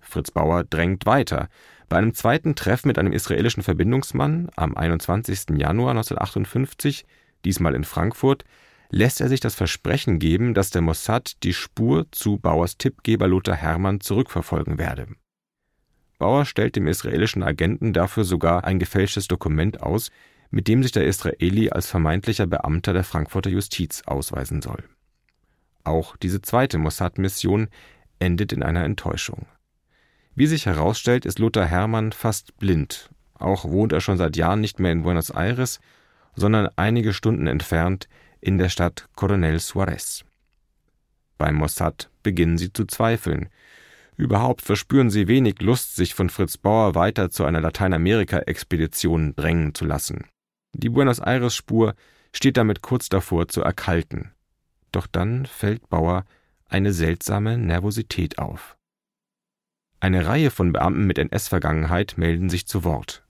Fritz 0.00 0.30
Bauer 0.30 0.64
drängt 0.64 1.06
weiter. 1.06 1.48
Bei 1.88 1.98
einem 1.98 2.14
zweiten 2.14 2.54
Treffen 2.54 2.88
mit 2.88 2.98
einem 2.98 3.12
israelischen 3.12 3.62
Verbindungsmann 3.62 4.50
am 4.56 4.76
21. 4.76 5.56
Januar 5.56 5.90
1958, 5.90 7.04
diesmal 7.44 7.74
in 7.74 7.84
Frankfurt, 7.84 8.44
lässt 8.90 9.20
er 9.20 9.28
sich 9.28 9.40
das 9.40 9.54
Versprechen 9.54 10.18
geben, 10.18 10.54
dass 10.54 10.70
der 10.70 10.82
Mossad 10.82 11.42
die 11.42 11.54
Spur 11.54 12.06
zu 12.12 12.38
Bauers 12.38 12.78
Tippgeber 12.78 13.28
Lothar 13.28 13.56
Hermann 13.56 14.00
zurückverfolgen 14.00 14.78
werde. 14.78 15.08
Bauer 16.18 16.44
stellt 16.44 16.76
dem 16.76 16.86
israelischen 16.86 17.42
Agenten 17.42 17.92
dafür 17.92 18.24
sogar 18.24 18.64
ein 18.64 18.78
gefälschtes 18.78 19.28
Dokument 19.28 19.82
aus, 19.82 20.10
mit 20.50 20.68
dem 20.68 20.82
sich 20.82 20.92
der 20.92 21.06
Israeli 21.06 21.70
als 21.70 21.86
vermeintlicher 21.86 22.46
Beamter 22.46 22.92
der 22.92 23.04
Frankfurter 23.04 23.50
Justiz 23.50 24.02
ausweisen 24.06 24.62
soll. 24.62 24.84
Auch 25.84 26.16
diese 26.16 26.40
zweite 26.40 26.78
Mossad-Mission 26.78 27.68
endet 28.18 28.52
in 28.52 28.62
einer 28.62 28.84
Enttäuschung. 28.84 29.46
Wie 30.34 30.46
sich 30.46 30.66
herausstellt, 30.66 31.24
ist 31.24 31.38
Lothar 31.38 31.66
Hermann 31.66 32.12
fast 32.12 32.56
blind. 32.58 33.10
Auch 33.34 33.64
wohnt 33.64 33.92
er 33.92 34.00
schon 34.00 34.18
seit 34.18 34.36
Jahren 34.36 34.60
nicht 34.60 34.80
mehr 34.80 34.92
in 34.92 35.02
Buenos 35.02 35.30
Aires, 35.30 35.80
sondern 36.34 36.68
einige 36.76 37.12
Stunden 37.12 37.46
entfernt 37.46 38.08
in 38.40 38.58
der 38.58 38.68
Stadt 38.68 39.08
Coronel 39.16 39.58
Suarez. 39.58 40.24
Beim 41.38 41.56
Mossad 41.56 42.10
beginnen 42.22 42.58
sie 42.58 42.72
zu 42.72 42.84
zweifeln. 42.86 43.48
Überhaupt 44.16 44.62
verspüren 44.62 45.10
sie 45.10 45.28
wenig 45.28 45.60
Lust, 45.60 45.94
sich 45.94 46.14
von 46.14 46.30
Fritz 46.30 46.56
Bauer 46.56 46.94
weiter 46.94 47.30
zu 47.30 47.44
einer 47.44 47.60
Lateinamerika-Expedition 47.60 49.36
drängen 49.36 49.74
zu 49.74 49.84
lassen. 49.84 50.24
Die 50.72 50.88
Buenos 50.88 51.18
Aires-Spur 51.18 51.94
steht 52.34 52.56
damit 52.56 52.82
kurz 52.82 53.08
davor 53.08 53.48
zu 53.48 53.62
erkalten. 53.62 54.32
Doch 54.92 55.06
dann 55.06 55.46
fällt 55.46 55.88
Bauer 55.88 56.24
eine 56.68 56.92
seltsame 56.92 57.58
Nervosität 57.58 58.38
auf. 58.38 58.76
Eine 60.00 60.26
Reihe 60.26 60.50
von 60.50 60.72
Beamten 60.72 61.06
mit 61.06 61.18
NS-Vergangenheit 61.18 62.14
melden 62.16 62.48
sich 62.48 62.66
zu 62.66 62.84
Wort. 62.84 63.24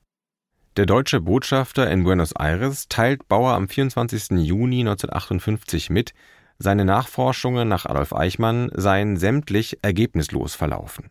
Der 0.77 0.87
deutsche 0.87 1.21
Botschafter 1.21 1.91
in 1.91 2.05
Buenos 2.05 2.33
Aires 2.33 2.89
teilt 2.89 3.29
Bauer 3.29 3.55
am 3.55 3.69
24. 3.69 4.31
Juni 4.39 4.81
1958 4.81 5.91
mit, 5.91 6.13
seine 6.59 6.85
Nachforschungen 6.85 7.69
nach 7.69 7.87
Adolf 7.87 8.13
Eichmann 8.13 8.71
seien 8.75 9.17
sämtlich 9.17 9.79
ergebnislos 9.83 10.55
verlaufen. 10.55 11.11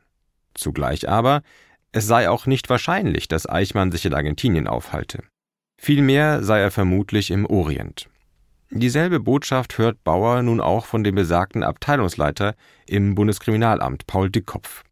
Zugleich 0.54 1.08
aber, 1.10 1.42
es 1.92 2.08
sei 2.08 2.30
auch 2.30 2.46
nicht 2.46 2.70
wahrscheinlich, 2.70 3.28
dass 3.28 3.48
Eichmann 3.48 3.92
sich 3.92 4.06
in 4.06 4.14
Argentinien 4.14 4.68
aufhalte. 4.68 5.24
Vielmehr 5.78 6.44
sei 6.44 6.60
er 6.60 6.72
vermutlich 6.72 7.32
im 7.32 7.46
Orient. 7.46 8.10
Dieselbe 8.72 9.20
Botschaft 9.20 9.78
hört 9.78 10.04
Bauer 10.04 10.42
nun 10.42 10.60
auch 10.60 10.86
von 10.86 11.04
dem 11.04 11.16
besagten 11.16 11.64
Abteilungsleiter 11.64 12.56
im 12.88 13.16
Bundeskriminalamt, 13.16 14.08
Paul 14.08 14.30
Dickkopf. 14.30 14.84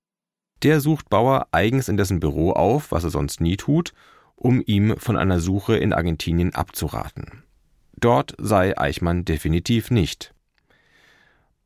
Der 0.62 0.80
sucht 0.80 1.10
Bauer 1.10 1.48
eigens 1.52 1.90
in 1.90 1.98
dessen 1.98 2.20
Büro 2.20 2.52
auf, 2.52 2.92
was 2.92 3.04
er 3.04 3.10
sonst 3.10 3.42
nie 3.42 3.58
tut, 3.58 3.94
um 4.36 4.62
ihm 4.66 4.96
von 4.98 5.18
einer 5.18 5.40
Suche 5.40 5.76
in 5.76 5.92
Argentinien 5.92 6.54
abzuraten. 6.54 7.44
Dort 7.98 8.36
sei 8.38 8.78
Eichmann 8.78 9.26
definitiv 9.26 9.92
nicht. 9.92 10.34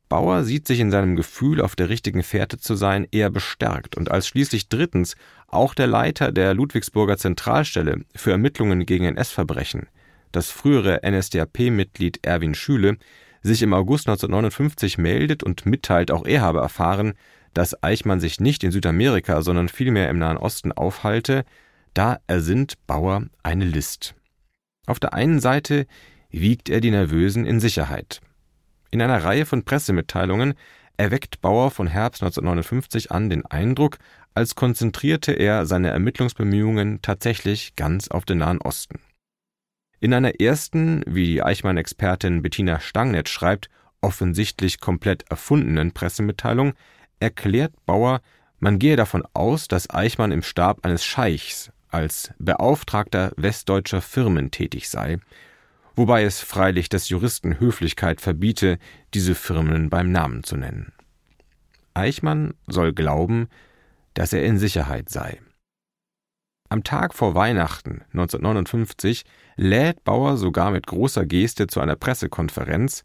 Bauer 0.08 0.44
sieht 0.44 0.66
sich 0.66 0.80
in 0.80 0.90
seinem 0.90 1.16
Gefühl, 1.16 1.60
auf 1.60 1.76
der 1.76 1.88
richtigen 1.88 2.22
Fährte 2.22 2.58
zu 2.58 2.74
sein, 2.74 3.06
eher 3.10 3.30
bestärkt, 3.30 3.96
und 3.96 4.10
als 4.10 4.26
schließlich 4.26 4.68
drittens 4.68 5.16
auch 5.46 5.74
der 5.74 5.86
Leiter 5.86 6.32
der 6.32 6.54
Ludwigsburger 6.54 7.18
Zentralstelle 7.18 8.04
für 8.14 8.30
Ermittlungen 8.30 8.86
gegen 8.86 9.04
NS-Verbrechen, 9.04 9.86
das 10.32 10.50
frühere 10.50 11.00
NSDAP-Mitglied 11.08 12.20
Erwin 12.22 12.54
Schüle, 12.54 12.96
sich 13.42 13.62
im 13.62 13.72
August 13.72 14.08
1959 14.08 14.98
meldet 14.98 15.42
und 15.42 15.66
mitteilt, 15.66 16.10
auch 16.10 16.26
er 16.26 16.40
habe 16.40 16.60
erfahren, 16.60 17.14
dass 17.54 17.82
Eichmann 17.82 18.20
sich 18.20 18.40
nicht 18.40 18.64
in 18.64 18.70
Südamerika, 18.70 19.42
sondern 19.42 19.68
vielmehr 19.68 20.10
im 20.10 20.18
Nahen 20.18 20.36
Osten 20.36 20.72
aufhalte, 20.72 21.44
da 21.94 22.18
ersinnt 22.26 22.74
Bauer 22.86 23.24
eine 23.42 23.64
List. 23.64 24.14
Auf 24.86 25.00
der 25.00 25.14
einen 25.14 25.40
Seite 25.40 25.86
wiegt 26.30 26.68
er 26.68 26.80
die 26.80 26.90
Nervösen 26.90 27.46
in 27.46 27.60
Sicherheit. 27.60 28.20
In 28.90 29.02
einer 29.02 29.22
Reihe 29.22 29.44
von 29.44 29.64
Pressemitteilungen 29.64 30.54
erweckt 30.96 31.40
Bauer 31.40 31.70
von 31.70 31.86
Herbst 31.86 32.22
1959 32.22 33.12
an 33.12 33.28
den 33.30 33.44
Eindruck, 33.46 33.98
als 34.34 34.54
konzentrierte 34.54 35.32
er 35.32 35.66
seine 35.66 35.90
Ermittlungsbemühungen 35.90 37.02
tatsächlich 37.02 37.76
ganz 37.76 38.08
auf 38.08 38.24
den 38.24 38.38
Nahen 38.38 38.60
Osten. 38.60 39.00
In 40.00 40.14
einer 40.14 40.40
ersten, 40.40 41.02
wie 41.06 41.26
die 41.26 41.42
Eichmann-Expertin 41.42 42.42
Bettina 42.42 42.80
Stangnetz 42.80 43.30
schreibt, 43.30 43.68
offensichtlich 44.00 44.80
komplett 44.80 45.28
erfundenen 45.28 45.92
Pressemitteilung 45.92 46.74
erklärt 47.20 47.74
Bauer, 47.84 48.20
man 48.60 48.78
gehe 48.78 48.96
davon 48.96 49.24
aus, 49.34 49.68
dass 49.68 49.90
Eichmann 49.90 50.32
im 50.32 50.42
Stab 50.42 50.84
eines 50.84 51.04
Scheichs 51.04 51.70
als 51.90 52.32
Beauftragter 52.38 53.32
westdeutscher 53.36 54.00
Firmen 54.00 54.50
tätig 54.50 54.88
sei, 54.88 55.18
wobei 55.98 56.22
es 56.22 56.40
freilich 56.40 56.88
des 56.88 57.08
Juristen 57.08 57.58
Höflichkeit 57.58 58.20
verbiete, 58.20 58.78
diese 59.14 59.34
Firmen 59.34 59.90
beim 59.90 60.12
Namen 60.12 60.44
zu 60.44 60.56
nennen. 60.56 60.92
Eichmann 61.92 62.54
soll 62.68 62.92
glauben, 62.92 63.48
dass 64.14 64.32
er 64.32 64.44
in 64.44 64.58
Sicherheit 64.58 65.08
sei. 65.08 65.40
Am 66.68 66.84
Tag 66.84 67.14
vor 67.14 67.34
Weihnachten 67.34 68.02
1959 68.12 69.24
lädt 69.56 70.04
Bauer 70.04 70.36
sogar 70.36 70.70
mit 70.70 70.86
großer 70.86 71.26
Geste 71.26 71.66
zu 71.66 71.80
einer 71.80 71.96
Pressekonferenz, 71.96 73.02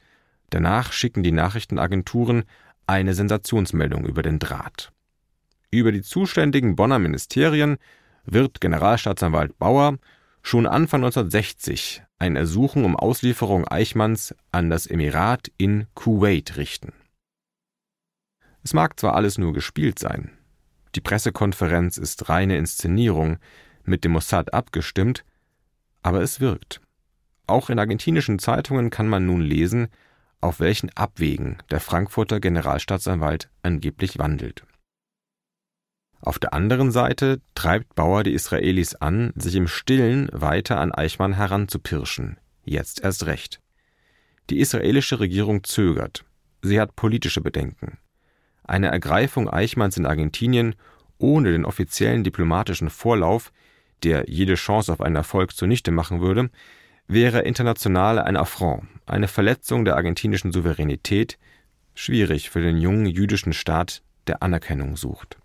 danach 0.51 0.91
schicken 0.91 1.23
die 1.23 1.31
Nachrichtenagenturen 1.31 2.43
eine 2.85 3.15
Sensationsmeldung 3.15 4.05
über 4.05 4.21
den 4.21 4.37
Draht. 4.37 4.91
Über 5.71 5.91
die 5.91 6.03
zuständigen 6.03 6.75
Bonner 6.75 6.99
Ministerien 6.99 7.77
wird 8.25 8.61
Generalstaatsanwalt 8.61 9.57
Bauer 9.57 9.97
schon 10.43 10.67
Anfang 10.67 11.03
1960 11.03 12.03
ein 12.19 12.35
Ersuchen 12.35 12.85
um 12.85 12.95
Auslieferung 12.95 13.67
Eichmanns 13.67 14.35
an 14.51 14.69
das 14.69 14.85
Emirat 14.85 15.51
in 15.57 15.87
Kuwait 15.95 16.57
richten. 16.57 16.93
Es 18.63 18.73
mag 18.73 18.99
zwar 18.99 19.15
alles 19.15 19.37
nur 19.37 19.51
gespielt 19.53 19.97
sein, 19.97 20.31
die 20.95 21.01
Pressekonferenz 21.01 21.97
ist 21.97 22.29
reine 22.29 22.57
Inszenierung, 22.57 23.37
mit 23.83 24.03
dem 24.03 24.11
Mossad 24.11 24.53
abgestimmt, 24.53 25.25
aber 26.03 26.21
es 26.21 26.39
wirkt. 26.39 26.81
Auch 27.47 27.69
in 27.69 27.79
argentinischen 27.79 28.39
Zeitungen 28.39 28.89
kann 28.89 29.07
man 29.07 29.25
nun 29.25 29.41
lesen, 29.41 29.87
auf 30.39 30.59
welchen 30.59 30.89
Abwegen 30.95 31.57
der 31.71 31.79
Frankfurter 31.79 32.39
Generalstaatsanwalt 32.39 33.49
angeblich 33.63 34.19
wandelt. 34.19 34.65
Auf 36.25 36.39
der 36.39 36.53
anderen 36.53 36.93
Seite 36.93 37.41
treibt 37.53 37.95
Bauer 37.95 38.23
die 38.23 38.31
Israelis 38.31 38.95
an, 38.95 39.33
sich 39.35 39.55
im 39.55 39.67
Stillen 39.67 40.29
weiter 40.31 40.79
an 40.79 40.93
Eichmann 40.93 41.33
heranzupirschen. 41.33 42.37
Jetzt 42.63 43.03
erst 43.03 43.25
recht. 43.25 43.59
Die 44.49 44.59
israelische 44.59 45.19
Regierung 45.19 45.65
zögert. 45.65 46.23
Sie 46.61 46.79
hat 46.79 46.95
politische 46.95 47.41
Bedenken. 47.41 47.97
Eine 48.63 48.87
Ergreifung 48.87 49.49
Eichmanns 49.49 49.97
in 49.97 50.05
Argentinien 50.05 50.75
ohne 51.17 51.51
den 51.51 51.65
offiziellen 51.65 52.23
diplomatischen 52.23 52.89
Vorlauf, 52.89 53.51
der 54.03 54.29
jede 54.29 54.55
Chance 54.55 54.93
auf 54.93 55.01
einen 55.01 55.17
Erfolg 55.17 55.53
zunichte 55.53 55.91
machen 55.91 56.21
würde, 56.21 56.49
wäre 57.05 57.41
international 57.41 58.17
ein 58.17 58.37
Affront, 58.37 58.87
eine 59.05 59.27
Verletzung 59.27 59.83
der 59.83 59.97
argentinischen 59.97 60.53
Souveränität, 60.53 61.37
schwierig 61.95 62.49
für 62.49 62.61
den 62.61 62.77
jungen 62.77 63.07
jüdischen 63.07 63.51
Staat, 63.51 64.03
der 64.27 64.41
Anerkennung 64.41 64.95
sucht. 64.95 65.37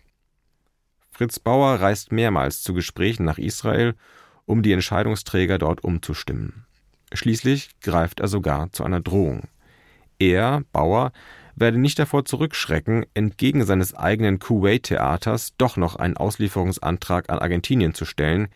Fritz 1.19 1.37
Bauer 1.37 1.81
reist 1.81 2.13
mehrmals 2.13 2.63
zu 2.63 2.73
Gesprächen 2.73 3.25
nach 3.25 3.37
Israel, 3.37 3.93
um 4.45 4.63
die 4.63 4.71
Entscheidungsträger 4.71 5.57
dort 5.57 5.83
umzustimmen. 5.83 6.65
Schließlich 7.11 7.71
greift 7.81 8.21
er 8.21 8.29
sogar 8.29 8.71
zu 8.71 8.85
einer 8.85 9.01
Drohung. 9.01 9.49
Er, 10.17 10.63
Bauer, 10.71 11.11
werde 11.57 11.77
nicht 11.77 11.99
davor 11.99 12.23
zurückschrecken, 12.23 13.05
entgegen 13.15 13.65
seines 13.65 13.93
eigenen 13.93 14.39
Kuwait-Theaters 14.39 15.55
doch 15.57 15.75
noch 15.75 15.97
einen 15.97 16.15
Auslieferungsantrag 16.15 17.29
an 17.29 17.39
Argentinien 17.39 17.93
zu 17.93 18.05
stellen, 18.05 18.47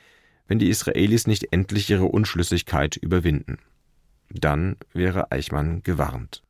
wenn 0.47 0.57
die 0.57 0.69
Israelis 0.69 1.27
nicht 1.27 1.51
endlich 1.51 1.89
ihre 1.89 2.05
Unschlüssigkeit 2.05 2.95
überwinden. 2.95 3.57
Dann 4.29 4.77
wäre 4.93 5.33
Eichmann 5.33 5.83
gewarnt. 5.83 6.43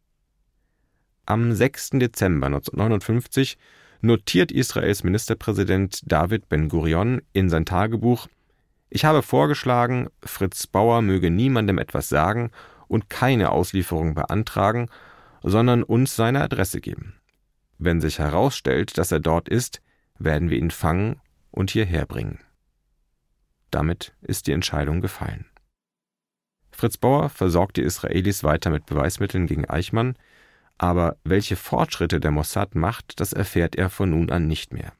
Am 1.26 1.54
6. 1.54 1.90
Dezember 1.94 2.46
1959 2.46 3.58
notiert 4.04 4.52
Israels 4.52 5.04
Ministerpräsident 5.04 6.02
David 6.06 6.50
Ben-Gurion 6.50 7.22
in 7.32 7.50
sein 7.50 7.66
Tagebuch 7.66 8.28
Ich 8.90 9.06
habe 9.06 9.24
vorgeschlagen, 9.24 10.10
Fritz 10.24 10.68
Bauer 10.68 11.02
möge 11.02 11.32
niemandem 11.32 11.78
etwas 11.78 12.10
sagen 12.10 12.52
und 12.88 13.10
keine 13.10 13.52
Auslieferung 13.52 14.14
beantragen, 14.14 14.90
sondern 15.42 15.84
uns 15.84 16.16
seine 16.16 16.42
Adresse 16.42 16.82
geben. 16.82 17.16
Wenn 17.78 18.02
sich 18.02 18.20
herausstellt, 18.20 18.98
dass 18.98 19.12
er 19.12 19.22
dort 19.22 19.48
ist, 19.48 19.82
werden 20.20 20.50
wir 20.50 20.58
ihn 20.58 20.72
fangen 20.72 21.22
und 21.52 21.72
hierher 21.72 22.06
bringen. 22.06 22.40
Damit 23.72 24.14
ist 24.22 24.48
die 24.48 24.52
Entscheidung 24.52 25.00
gefallen. 25.00 25.46
Fritz 26.72 26.98
Bauer 26.98 27.30
versorgt 27.30 27.78
die 27.78 27.82
Israelis 27.82 28.44
weiter 28.44 28.70
mit 28.70 28.86
Beweismitteln 28.86 29.48
gegen 29.48 29.70
Eichmann, 29.70 30.18
aber 30.78 31.18
welche 31.24 31.56
Fortschritte 31.56 32.20
der 32.20 32.32
Mossad 32.32 32.76
macht, 32.76 33.20
das 33.20 33.34
erfährt 33.34 33.76
er 33.76 33.90
von 33.90 34.10
nun 34.10 34.30
an 34.30 34.48
nicht 34.48 34.74
mehr. 34.74 34.94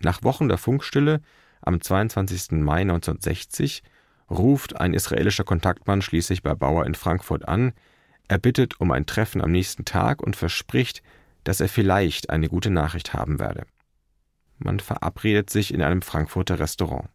Nach 0.00 0.22
Wochen 0.22 0.48
der 0.48 0.58
Funkstille 0.58 1.20
am 1.60 1.80
22. 1.80 2.52
Mai 2.52 2.82
1960 2.82 3.82
ruft 4.30 4.80
ein 4.80 4.94
israelischer 4.94 5.44
Kontaktmann 5.44 6.02
schließlich 6.02 6.42
bei 6.42 6.54
Bauer 6.54 6.86
in 6.86 6.94
Frankfurt 6.94 7.46
an, 7.48 7.72
er 8.30 8.38
bittet 8.38 8.80
um 8.80 8.92
ein 8.92 9.06
Treffen 9.06 9.42
am 9.42 9.50
nächsten 9.50 9.84
Tag 9.84 10.22
und 10.22 10.36
verspricht, 10.36 11.02
dass 11.42 11.60
er 11.60 11.68
vielleicht 11.68 12.30
eine 12.30 12.48
gute 12.48 12.70
Nachricht 12.70 13.12
haben 13.12 13.40
werde. 13.40 13.66
Man 14.58 14.78
verabredet 14.78 15.50
sich 15.50 15.74
in 15.74 15.82
einem 15.82 16.00
Frankfurter 16.00 16.60
Restaurant. 16.60 17.08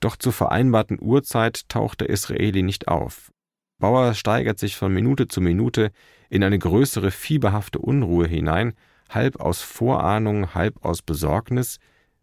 Doch 0.00 0.16
zur 0.16 0.34
vereinbarten 0.34 0.98
Uhrzeit 1.00 1.68
taucht 1.70 2.02
der 2.02 2.10
Israeli 2.10 2.62
nicht 2.62 2.88
auf. 2.88 3.32
Bauer 3.80 4.14
steigert 4.14 4.58
sich 4.58 4.76
von 4.76 4.92
Minute 4.92 5.26
zu 5.26 5.40
Minute 5.40 5.90
in 6.28 6.44
eine 6.44 6.58
größere 6.58 7.10
fieberhafte 7.10 7.80
Unruhe 7.80 8.26
hinein, 8.28 8.74
halb 9.08 9.40
aus 9.40 9.62
Vorahnung, 9.62 10.54
halb 10.54 10.84
aus 10.84 11.02
Besorgnis, 11.02 11.80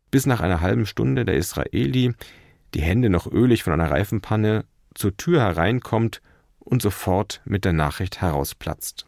bis 0.09 0.25
nach 0.25 0.39
einer 0.39 0.61
halben 0.61 0.85
Stunde 0.85 1.25
der 1.25 1.35
Israeli, 1.35 2.13
die 2.73 2.81
Hände 2.81 3.09
noch 3.09 3.29
ölig 3.29 3.63
von 3.63 3.73
einer 3.73 3.91
Reifenpanne, 3.91 4.65
zur 4.93 5.17
Tür 5.17 5.41
hereinkommt 5.41 6.21
und 6.59 6.81
sofort 6.81 7.41
mit 7.43 7.65
der 7.65 7.73
Nachricht 7.73 8.21
herausplatzt. 8.21 9.07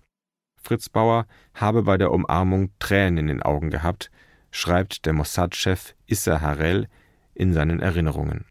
Fritz 0.61 0.89
Bauer 0.89 1.25
habe 1.53 1.83
bei 1.83 1.97
der 1.97 2.11
Umarmung 2.11 2.71
Tränen 2.79 3.17
in 3.17 3.27
den 3.27 3.43
Augen 3.43 3.69
gehabt, 3.69 4.11
schreibt 4.51 5.05
der 5.05 5.13
Mossad-Chef 5.13 5.93
Issa 6.07 6.41
Harel 6.41 6.87
in 7.33 7.53
seinen 7.53 7.79
Erinnerungen. 7.79 8.45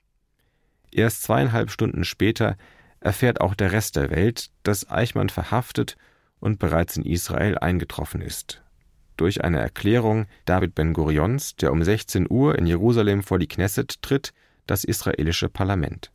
Erst 0.90 1.22
zweieinhalb 1.24 1.70
Stunden 1.70 2.04
später 2.04 2.56
erfährt 3.00 3.40
auch 3.40 3.54
der 3.54 3.72
Rest 3.72 3.96
der 3.96 4.10
Welt, 4.10 4.50
dass 4.62 4.90
Eichmann 4.90 5.28
verhaftet 5.28 5.96
und 6.40 6.58
bereits 6.58 6.96
in 6.96 7.04
Israel 7.04 7.58
eingetroffen 7.58 8.20
ist. 8.20 8.62
Durch 9.16 9.42
eine 9.42 9.58
Erklärung 9.58 10.26
David 10.44 10.74
Ben-Gurions, 10.74 11.56
der 11.56 11.72
um 11.72 11.82
16 11.82 12.26
Uhr 12.30 12.56
in 12.58 12.66
Jerusalem 12.66 13.22
vor 13.22 13.38
die 13.38 13.48
Knesset 13.48 14.00
tritt, 14.02 14.32
das 14.66 14.84
israelische 14.84 15.48
Parlament. 15.48 16.12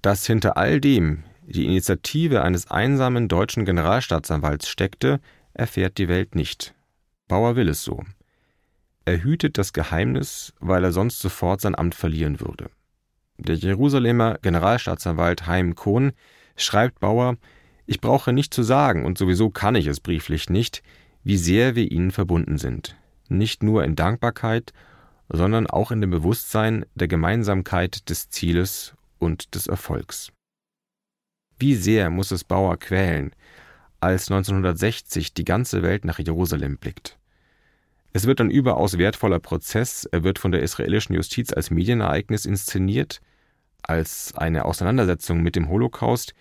Dass 0.00 0.26
hinter 0.26 0.56
all 0.56 0.80
dem 0.80 1.24
die 1.42 1.64
Initiative 1.64 2.42
eines 2.42 2.70
einsamen 2.70 3.28
deutschen 3.28 3.64
Generalstaatsanwalts 3.64 4.68
steckte, 4.68 5.20
erfährt 5.54 5.98
die 5.98 6.08
Welt 6.08 6.34
nicht. 6.34 6.74
Bauer 7.26 7.56
will 7.56 7.68
es 7.68 7.82
so. 7.82 8.04
Er 9.04 9.22
hütet 9.22 9.56
das 9.56 9.72
Geheimnis, 9.72 10.52
weil 10.60 10.84
er 10.84 10.92
sonst 10.92 11.20
sofort 11.20 11.62
sein 11.62 11.74
Amt 11.74 11.94
verlieren 11.94 12.40
würde. 12.40 12.70
Der 13.38 13.54
Jerusalemer 13.54 14.38
Generalstaatsanwalt 14.42 15.46
Haim 15.46 15.74
Kohn 15.74 16.12
schreibt 16.56 16.98
Bauer, 16.98 17.36
ich 17.86 18.00
brauche 18.00 18.32
nicht 18.32 18.52
zu 18.52 18.62
sagen, 18.62 19.06
und 19.06 19.16
sowieso 19.16 19.48
kann 19.48 19.76
ich 19.76 19.86
es 19.86 20.00
brieflich 20.00 20.50
nicht, 20.50 20.82
wie 21.22 21.36
sehr 21.36 21.74
wir 21.74 21.90
ihnen 21.90 22.10
verbunden 22.10 22.58
sind. 22.58 22.96
Nicht 23.28 23.62
nur 23.62 23.84
in 23.84 23.96
Dankbarkeit, 23.96 24.72
sondern 25.28 25.66
auch 25.66 25.90
in 25.90 26.00
dem 26.00 26.10
Bewusstsein 26.10 26.84
der 26.94 27.08
Gemeinsamkeit 27.08 28.08
des 28.10 28.28
Zieles 28.30 28.94
und 29.18 29.54
des 29.54 29.66
Erfolgs. 29.66 30.32
Wie 31.58 31.74
sehr 31.74 32.10
muss 32.10 32.30
es 32.30 32.44
Bauer 32.44 32.76
quälen, 32.76 33.32
als 34.00 34.30
1960 34.30 35.34
die 35.34 35.44
ganze 35.44 35.82
Welt 35.82 36.04
nach 36.04 36.18
Jerusalem 36.18 36.78
blickt. 36.78 37.17
Es 38.18 38.26
wird 38.26 38.40
ein 38.40 38.50
überaus 38.50 38.98
wertvoller 38.98 39.38
Prozess, 39.38 40.04
er 40.04 40.24
wird 40.24 40.40
von 40.40 40.50
der 40.50 40.60
israelischen 40.60 41.14
Justiz 41.14 41.52
als 41.52 41.70
Medienereignis 41.70 42.46
inszeniert, 42.46 43.20
als 43.80 44.34
eine 44.36 44.64
Auseinandersetzung 44.64 45.40
mit 45.40 45.54
dem 45.54 45.68
Holocaust, 45.68 46.34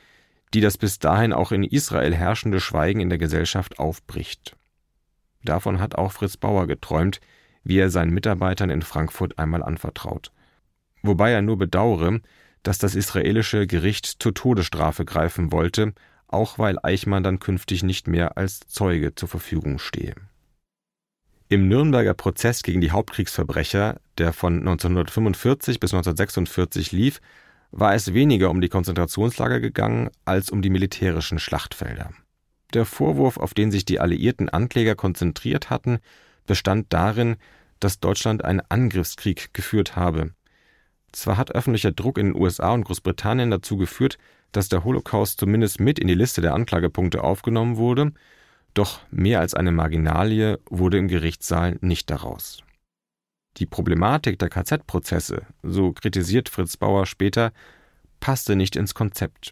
die 0.56 0.60
das 0.60 0.80
bis 0.80 0.98
dahin 0.98 1.34
auch 1.34 1.52
in 1.52 1.64
Israel 1.64 2.16
herrschende 2.16 2.62
Schweigen 2.62 3.00
in 3.00 3.10
der 3.10 3.20
Gesellschaft 3.20 3.78
aufbricht. 3.78 4.56
Davon 5.44 5.80
hat 5.80 5.94
auch 5.94 6.12
Fritz 6.14 6.36
Bauer 6.36 6.66
geträumt, 6.66 7.20
wie 7.64 7.78
er 7.78 7.92
seinen 7.92 8.12
Mitarbeitern 8.12 8.72
in 8.72 8.82
Frankfurt 8.82 9.38
einmal 9.38 9.62
anvertraut. 9.62 10.32
Wobei 11.04 11.30
er 11.30 11.44
nur 11.44 11.60
bedauere, 11.60 12.22
dass 12.64 12.80
das 12.80 12.96
israelische 12.96 13.68
Gericht 13.68 14.16
zur 14.18 14.34
Todesstrafe 14.34 15.06
greifen 15.06 15.52
wollte, 15.52 15.94
auch 16.28 16.58
weil 16.58 16.80
Eichmann 16.82 17.22
dann 17.22 17.38
künftig 17.38 17.84
nicht 17.84 18.08
mehr 18.08 18.36
als 18.36 18.62
Zeuge 18.62 19.14
zur 19.14 19.30
Verfügung 19.30 19.78
stehe. 19.78 20.16
Im 21.50 21.70
Nürnberger 21.70 22.14
Prozess 22.14 22.62
gegen 22.62 22.82
die 22.82 22.92
Hauptkriegsverbrecher, 22.92 24.02
der 24.18 24.34
von 24.34 24.60
1945 24.60 25.80
bis 25.80 25.94
1946 25.94 26.92
lief, 26.92 27.22
war 27.72 27.96
es 27.96 28.14
weniger 28.14 28.50
um 28.50 28.60
die 28.60 28.68
Konzentrationslager 28.68 29.62
gegangen 29.62 30.10
als 30.26 30.50
um 30.50 30.62
die 30.62 30.70
militärischen 30.70 31.40
Schlachtfelder. 31.40 32.12
Der 32.74 32.84
Vorwurf, 32.84 33.38
auf 33.38 33.54
den 33.54 33.72
sich 33.72 33.86
die 33.86 34.02
alliierten 34.02 34.50
Ankläger 34.50 34.96
konzentriert 34.96 35.70
hatten, 35.70 36.00
bestand 36.46 36.88
darin, 36.92 37.38
dass 37.80 38.02
Deutschland 38.02 38.44
einen 38.44 38.62
Angriffskrieg 38.68 39.54
geführt 39.54 39.96
habe. 39.96 40.32
Zwar 41.14 41.38
hat 41.38 41.56
öffentlicher 41.56 41.94
Druck 41.94 42.18
in 42.18 42.34
den 42.34 42.42
USA 42.42 42.74
und 42.74 42.84
Großbritannien 42.84 43.52
dazu 43.52 43.78
geführt, 43.78 44.18
dass 44.52 44.68
der 44.68 44.84
Holocaust 44.84 45.40
zumindest 45.40 45.80
mit 45.80 45.98
in 45.98 46.08
die 46.08 46.14
Liste 46.14 46.42
der 46.42 46.54
Anklagepunkte 46.54 47.24
aufgenommen 47.24 47.78
wurde, 47.78 48.12
doch 48.78 49.02
mehr 49.12 49.40
als 49.40 49.54
eine 49.54 49.72
Marginalie 49.72 50.60
wurde 50.70 50.98
im 50.98 51.08
Gerichtssaal 51.08 51.78
nicht 51.82 52.10
daraus. 52.10 52.64
Die 53.58 53.66
Problematik 53.66 54.38
der 54.38 54.50
KZ-Prozesse, 54.50 55.48
so 55.64 55.94
kritisiert 55.94 56.48
Fritz 56.48 56.78
Bauer 56.78 57.06
später, 57.06 57.54
passte 58.20 58.56
nicht 58.56 58.76
ins 58.76 58.94
Konzept. 58.94 59.52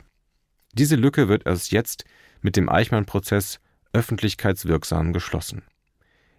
Diese 0.73 0.95
Lücke 0.95 1.27
wird 1.27 1.45
erst 1.45 1.71
jetzt 1.71 2.05
mit 2.41 2.55
dem 2.55 2.69
Eichmann-Prozess 2.69 3.59
öffentlichkeitswirksam 3.93 5.13
geschlossen. 5.13 5.63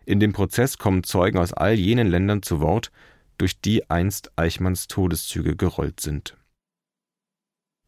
In 0.05 0.21
dem 0.21 0.33
Prozess 0.33 0.79
kommen 0.79 1.03
Zeugen 1.03 1.39
aus 1.39 1.53
all 1.53 1.75
jenen 1.75 2.07
Ländern 2.07 2.43
zu 2.43 2.61
Wort, 2.61 2.93
durch 3.39 3.61
die 3.61 3.91
einst 3.91 4.31
Eichmanns 4.37 4.87
Todeszüge 4.87 5.57
gerollt 5.57 6.01
sind. 6.01 6.37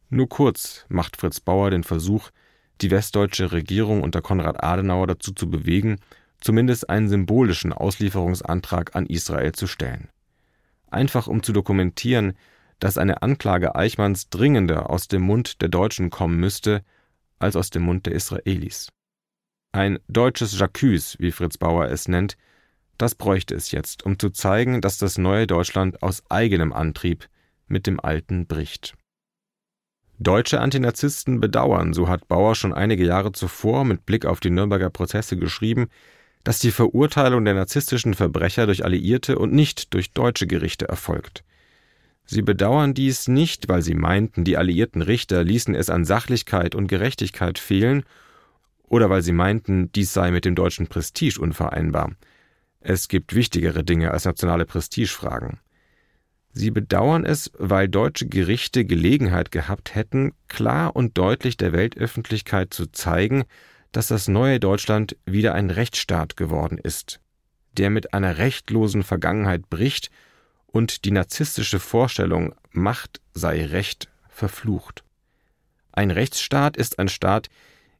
Nur 0.09 0.27
kurz 0.27 0.85
macht 0.89 1.17
Fritz 1.17 1.39
Bauer 1.39 1.69
den 1.71 1.83
Versuch, 1.83 2.31
die 2.81 2.91
westdeutsche 2.91 3.51
Regierung 3.51 4.03
unter 4.03 4.21
Konrad 4.21 4.63
Adenauer 4.63 5.07
dazu 5.07 5.31
zu 5.31 5.49
bewegen, 5.49 5.97
zumindest 6.39 6.89
einen 6.89 7.09
symbolischen 7.09 7.73
Auslieferungsantrag 7.73 8.95
an 8.95 9.05
Israel 9.05 9.51
zu 9.51 9.67
stellen. 9.67 10.09
Einfach 10.89 11.27
um 11.27 11.43
zu 11.43 11.53
dokumentieren, 11.53 12.33
dass 12.79 12.97
eine 12.97 13.21
Anklage 13.21 13.75
Eichmanns 13.75 14.29
dringender 14.29 14.89
aus 14.89 15.07
dem 15.07 15.21
Mund 15.21 15.61
der 15.61 15.69
Deutschen 15.69 16.09
kommen 16.09 16.39
müsste, 16.39 16.83
als 17.37 17.55
aus 17.55 17.69
dem 17.69 17.83
Mund 17.83 18.05
der 18.05 18.13
Israelis. 18.13 18.89
Ein 19.71 19.99
deutsches 20.07 20.59
J'accuse, 20.59 21.15
wie 21.19 21.31
Fritz 21.31 21.57
Bauer 21.57 21.85
es 21.85 22.07
nennt, 22.07 22.37
das 22.97 23.15
bräuchte 23.15 23.55
es 23.55 23.71
jetzt, 23.71 24.05
um 24.05 24.19
zu 24.19 24.29
zeigen, 24.29 24.81
dass 24.81 24.97
das 24.97 25.17
neue 25.17 25.47
Deutschland 25.47 26.01
aus 26.01 26.23
eigenem 26.29 26.73
Antrieb 26.73 27.29
mit 27.67 27.87
dem 27.87 27.99
alten 27.99 28.47
bricht. 28.47 28.95
Deutsche 30.21 30.59
Antinazisten 30.59 31.39
bedauern, 31.39 31.93
so 31.93 32.09
hat 32.09 32.27
Bauer 32.27 32.53
schon 32.53 32.73
einige 32.73 33.05
Jahre 33.05 33.31
zuvor 33.31 33.85
mit 33.85 34.05
Blick 34.05 34.25
auf 34.25 34.41
die 34.41 34.49
Nürnberger 34.49 34.89
Prozesse 34.89 35.37
geschrieben, 35.37 35.87
dass 36.43 36.59
die 36.59 36.71
Verurteilung 36.71 37.45
der 37.45 37.53
narzisstischen 37.53 38.13
Verbrecher 38.13 38.65
durch 38.65 38.83
Alliierte 38.83 39.39
und 39.39 39.53
nicht 39.53 39.93
durch 39.93 40.11
deutsche 40.11 40.45
Gerichte 40.45 40.89
erfolgt. 40.89 41.45
Sie 42.25 42.41
bedauern 42.41 42.93
dies 42.93 43.29
nicht, 43.29 43.69
weil 43.69 43.81
sie 43.81 43.95
meinten, 43.95 44.43
die 44.43 44.57
alliierten 44.57 45.01
Richter 45.01 45.43
ließen 45.45 45.73
es 45.73 45.89
an 45.89 46.03
Sachlichkeit 46.03 46.75
und 46.75 46.87
Gerechtigkeit 46.87 47.57
fehlen, 47.57 48.03
oder 48.83 49.09
weil 49.09 49.21
sie 49.21 49.31
meinten, 49.31 49.89
dies 49.93 50.13
sei 50.13 50.31
mit 50.31 50.43
dem 50.43 50.53
deutschen 50.53 50.87
Prestige 50.87 51.39
unvereinbar. 51.39 52.11
Es 52.81 53.07
gibt 53.07 53.35
wichtigere 53.35 53.85
Dinge 53.85 54.11
als 54.11 54.25
nationale 54.25 54.65
Prestigefragen. 54.65 55.59
Sie 56.51 56.71
bedauern 56.71 57.25
es, 57.25 57.51
weil 57.57 57.87
deutsche 57.87 58.27
Gerichte 58.27 58.85
Gelegenheit 58.85 59.51
gehabt 59.51 59.95
hätten, 59.95 60.33
klar 60.47 60.95
und 60.95 61.17
deutlich 61.17 61.57
der 61.57 61.73
Weltöffentlichkeit 61.73 62.73
zu 62.73 62.87
zeigen, 62.87 63.45
dass 63.91 64.07
das 64.07 64.27
neue 64.27 64.59
Deutschland 64.59 65.15
wieder 65.25 65.53
ein 65.53 65.69
Rechtsstaat 65.69 66.37
geworden 66.37 66.77
ist, 66.77 67.19
der 67.77 67.89
mit 67.89 68.13
einer 68.13 68.37
rechtlosen 68.37 69.03
Vergangenheit 69.03 69.69
bricht 69.69 70.09
und 70.67 71.05
die 71.05 71.11
narzisstische 71.11 71.79
Vorstellung, 71.79 72.53
Macht 72.71 73.21
sei 73.33 73.65
Recht, 73.65 74.09
verflucht. 74.27 75.03
Ein 75.91 76.11
Rechtsstaat 76.11 76.77
ist 76.77 76.99
ein 76.99 77.09
Staat, 77.09 77.49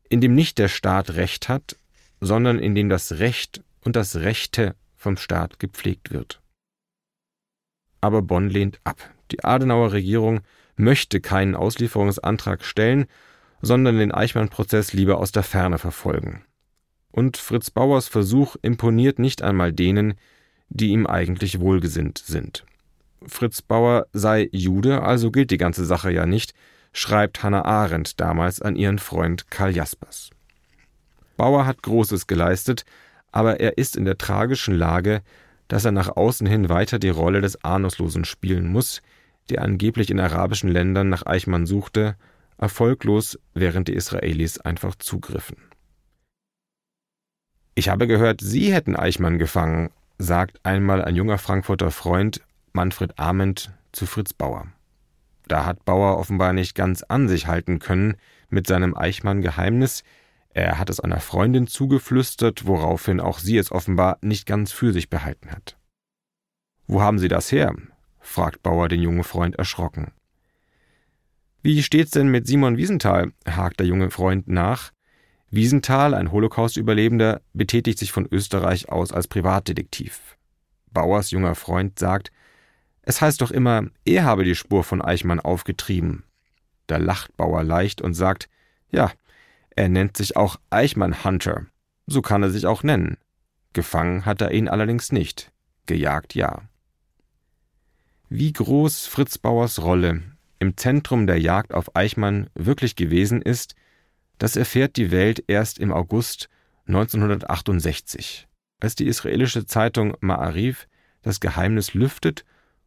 in 0.10 0.22
dem 0.22 0.36
nicht 0.36 0.58
der 0.58 0.68
Staat 0.68 1.12
Recht 1.12 1.50
hat, 1.50 1.76
sondern 2.22 2.60
in 2.60 2.76
dem 2.76 2.90
das 2.90 3.14
Recht 3.14 3.62
und 3.82 3.96
das 3.96 4.18
Rechte 4.18 4.76
vom 4.96 5.18
Staat 5.18 5.60
gepflegt 5.60 6.12
wird. 6.12 6.42
Aber 8.02 8.22
Bonn 8.22 8.50
lehnt 8.50 8.80
ab. 8.84 8.98
Die 9.32 9.44
Adenauer 9.44 9.92
Regierung 9.92 10.42
möchte 10.76 11.20
keinen 11.20 11.56
Auslieferungsantrag 11.56 12.64
stellen, 12.64 13.06
sondern 13.62 13.98
den 13.98 14.12
Eichmann-Prozess 14.12 14.94
lieber 14.94 15.18
aus 15.18 15.32
der 15.32 15.44
Ferne 15.44 15.78
verfolgen. 15.78 16.44
Und 17.12 17.38
Fritz 17.38 17.70
Bauers 17.70 18.08
Versuch 18.08 18.56
imponiert 18.62 19.20
nicht 19.20 19.42
einmal 19.42 19.74
denen, 19.74 20.14
die 20.70 20.90
ihm 20.90 21.08
eigentlich 21.08 21.60
wohlgesinnt 21.60 22.20
sind. 22.20 22.66
Fritz 23.26 23.62
Bauer 23.62 24.08
sei 24.14 24.48
Jude, 24.52 25.02
also 25.02 25.32
gilt 25.32 25.52
die 25.52 25.58
ganze 25.58 25.84
Sache 25.84 26.12
ja 26.12 26.26
nicht, 26.26 26.54
schreibt 26.94 27.44
Hannah 27.44 27.66
Arendt 27.66 28.20
damals 28.20 28.62
an 28.62 28.76
ihren 28.76 29.00
Freund 29.00 29.52
Karl 29.52 29.76
Jaspers. 29.76 30.30
Bauer 31.36 31.66
hat 31.66 31.84
Großes 31.84 32.28
geleistet, 32.28 32.86
aber 33.32 33.60
er 33.60 33.78
ist 33.78 33.96
in 33.96 34.06
der 34.06 34.18
tragischen 34.18 34.76
Lage, 34.76 35.22
dass 35.70 35.86
er 35.86 35.94
nach 35.94 36.18
außen 36.18 36.46
hin 36.46 36.68
weiter 36.68 37.00
die 37.00 37.10
Rolle 37.10 37.40
des 37.40 37.64
Ahnungslosen 37.64 38.26
spielen 38.26 38.68
muss, 38.68 39.02
der 39.50 39.62
angeblich 39.62 40.12
in 40.12 40.20
arabischen 40.20 40.70
Ländern 40.70 41.08
nach 41.08 41.26
Eichmann 41.26 41.66
suchte, 41.66 42.18
erfolglos, 42.58 43.40
während 43.54 43.88
die 43.88 43.94
Israelis 43.94 44.60
einfach 44.60 44.96
zugriffen. 44.96 45.58
Ich 47.76 47.88
habe 47.88 48.08
gehört, 48.08 48.42
Sie 48.42 48.74
hätten 48.74 48.98
Eichmann 48.98 49.40
gefangen, 49.40 49.92
sagt 50.18 50.60
einmal 50.66 51.02
ein 51.02 51.16
junger 51.16 51.38
Frankfurter 51.38 51.92
Freund 51.92 52.42
Manfred 52.74 53.18
Ament 53.18 53.72
zu 53.94 54.06
Fritz 54.06 54.34
Bauer. 54.34 54.68
Da 55.48 55.66
hat 55.66 55.86
Bauer 55.86 56.18
offenbar 56.18 56.54
nicht 56.54 56.76
ganz 56.76 57.04
an 57.04 57.28
sich 57.28 57.48
halten 57.48 57.80
können 57.80 58.18
mit 58.50 58.68
seinem 58.68 58.96
Eichmann-Geheimnis. 58.96 60.04
Er 60.54 60.80
hat 60.80 60.90
es 60.90 61.00
einer 61.00 61.20
Freundin 61.20 61.68
zugeflüstert, 61.68 62.66
woraufhin 62.66 63.20
auch 63.20 63.40
sie 63.40 63.58
es 63.58 63.72
offenbar 63.72 64.18
nicht 64.22 64.46
ganz 64.46 64.72
für 64.72 64.94
sich 64.94 65.10
behalten 65.10 65.52
hat. 65.52 65.78
Wo 66.88 67.02
haben 67.02 67.20
Sie 67.20 67.28
das 67.28 67.52
her? 67.52 67.76
fragt 68.20 68.64
Bauer 68.64 68.90
den 68.90 69.02
jungen 69.02 69.24
Freund 69.24 69.56
erschrocken. 69.56 70.12
Wie 71.62 71.84
steht's 71.84 72.12
denn 72.12 72.30
mit 72.30 72.48
Simon 72.48 72.78
Wiesenthal? 72.78 73.34
hakt 73.48 73.80
der 73.80 73.88
junge 73.88 74.10
Freund 74.10 74.48
nach. 74.48 74.92
Wiesenthal, 75.52 76.14
ein 76.14 76.32
Holocaust-Überlebender, 76.32 77.42
betätigt 77.54 78.00
sich 78.00 78.12
von 78.12 78.28
Österreich 78.32 78.90
aus 78.90 79.12
als 79.12 79.28
Privatdetektiv. 79.28 80.38
Bauers 80.92 81.32
junger 81.32 81.56
Freund 81.56 82.00
sagt, 82.00 82.32
es 83.02 83.22
heißt 83.22 83.42
doch 83.42 83.52
immer, 83.52 83.88
er 84.06 84.24
habe 84.24 84.44
die 84.44 84.56
Spur 84.56 84.84
von 84.84 85.02
Eichmann 85.02 85.40
aufgetrieben. 85.40 86.24
Da 86.88 86.98
lacht 86.98 87.36
Bauer 87.38 87.64
leicht 87.64 88.02
und 88.02 88.14
sagt, 88.14 88.50
ja, 88.92 89.12
er 89.76 89.90
nennt 89.90 90.18
sich 90.18 90.36
auch 90.36 90.58
Eichmann 90.70 91.24
Hunter. 91.24 91.66
So 92.08 92.22
kann 92.22 92.44
er 92.44 92.50
sich 92.50 92.66
auch 92.66 92.84
nennen. 92.84 93.18
Gefangen 93.74 94.26
hat 94.26 94.42
er 94.42 94.52
ihn 94.52 94.68
allerdings 94.68 95.12
nicht. 95.12 95.52
Gejagt 95.86 96.36
ja. 96.36 96.64
Wie 98.30 98.52
groß 98.52 99.08
Fritz 99.08 99.38
Bauers 99.38 99.82
Rolle 99.82 100.22
im 100.60 100.76
Zentrum 100.76 101.26
der 101.26 101.40
Jagd 101.40 101.74
auf 101.74 101.96
Eichmann 101.96 102.50
wirklich 102.54 102.96
gewesen 102.96 103.42
ist, 103.42 103.76
das 104.38 104.56
erfährt 104.56 104.98
die 104.98 105.12
Welt 105.12 105.44
erst 105.48 105.80
im 105.80 105.92
August 105.92 106.50
1968, 106.88 108.48
als 108.80 108.96
die 108.96 109.08
israelische 109.08 109.66
Zeitung 109.66 110.16
Ma'ariv 110.18 110.88
das 111.22 111.40
Geheimnis 111.40 111.94
lüftet 111.94 112.46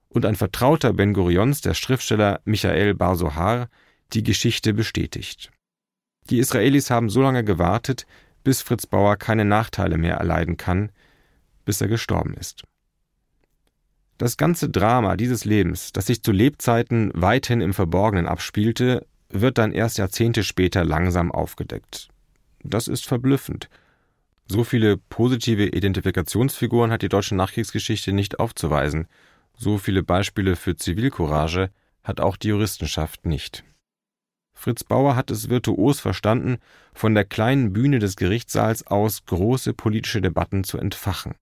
und 0.08 0.26
ein 0.26 0.36
Vertrauter 0.36 0.92
Ben 0.92 1.14
Gurions, 1.14 1.60
der 1.60 1.74
Schriftsteller 1.74 2.40
Michael 2.44 2.94
Bar 2.94 3.68
die 4.12 4.22
Geschichte 4.22 4.74
bestätigt. 4.74 5.50
Die 6.30 6.38
Israelis 6.38 6.90
haben 6.90 7.10
so 7.10 7.22
lange 7.22 7.44
gewartet, 7.44 8.06
bis 8.44 8.62
Fritz 8.62 8.86
Bauer 8.86 9.16
keine 9.16 9.44
Nachteile 9.44 9.98
mehr 9.98 10.16
erleiden 10.16 10.56
kann, 10.56 10.90
bis 11.64 11.80
er 11.80 11.88
gestorben 11.88 12.34
ist. 12.34 12.64
Das 14.18 14.36
ganze 14.36 14.68
Drama 14.68 15.16
dieses 15.16 15.44
Lebens, 15.44 15.92
das 15.92 16.06
sich 16.06 16.22
zu 16.22 16.32
Lebzeiten 16.32 17.10
weithin 17.14 17.60
im 17.60 17.74
Verborgenen 17.74 18.28
abspielte, 18.28 19.06
wird 19.30 19.58
dann 19.58 19.72
erst 19.72 19.98
Jahrzehnte 19.98 20.44
später 20.44 20.84
langsam 20.84 21.32
aufgedeckt. 21.32 22.08
Das 22.62 22.86
ist 22.86 23.06
verblüffend. 23.06 23.68
So 24.46 24.64
viele 24.64 24.96
positive 24.96 25.66
Identifikationsfiguren 25.66 26.90
hat 26.90 27.02
die 27.02 27.08
deutsche 27.08 27.34
Nachkriegsgeschichte 27.34 28.12
nicht 28.12 28.38
aufzuweisen. 28.38 29.08
So 29.56 29.78
viele 29.78 30.02
Beispiele 30.02 30.56
für 30.56 30.76
Zivilcourage 30.76 31.70
hat 32.02 32.20
auch 32.20 32.36
die 32.36 32.48
Juristenschaft 32.48 33.24
nicht. 33.26 33.64
Fritz 34.62 34.84
Bauer 34.84 35.16
hat 35.16 35.32
es 35.32 35.48
virtuos 35.48 35.98
verstanden, 35.98 36.58
von 36.94 37.16
der 37.16 37.24
kleinen 37.24 37.72
Bühne 37.72 37.98
des 37.98 38.14
Gerichtssaals 38.14 38.86
aus 38.86 39.24
große 39.24 39.74
politische 39.74 40.20
Debatten 40.20 40.62
zu 40.62 40.78
entfachen. 40.78 41.34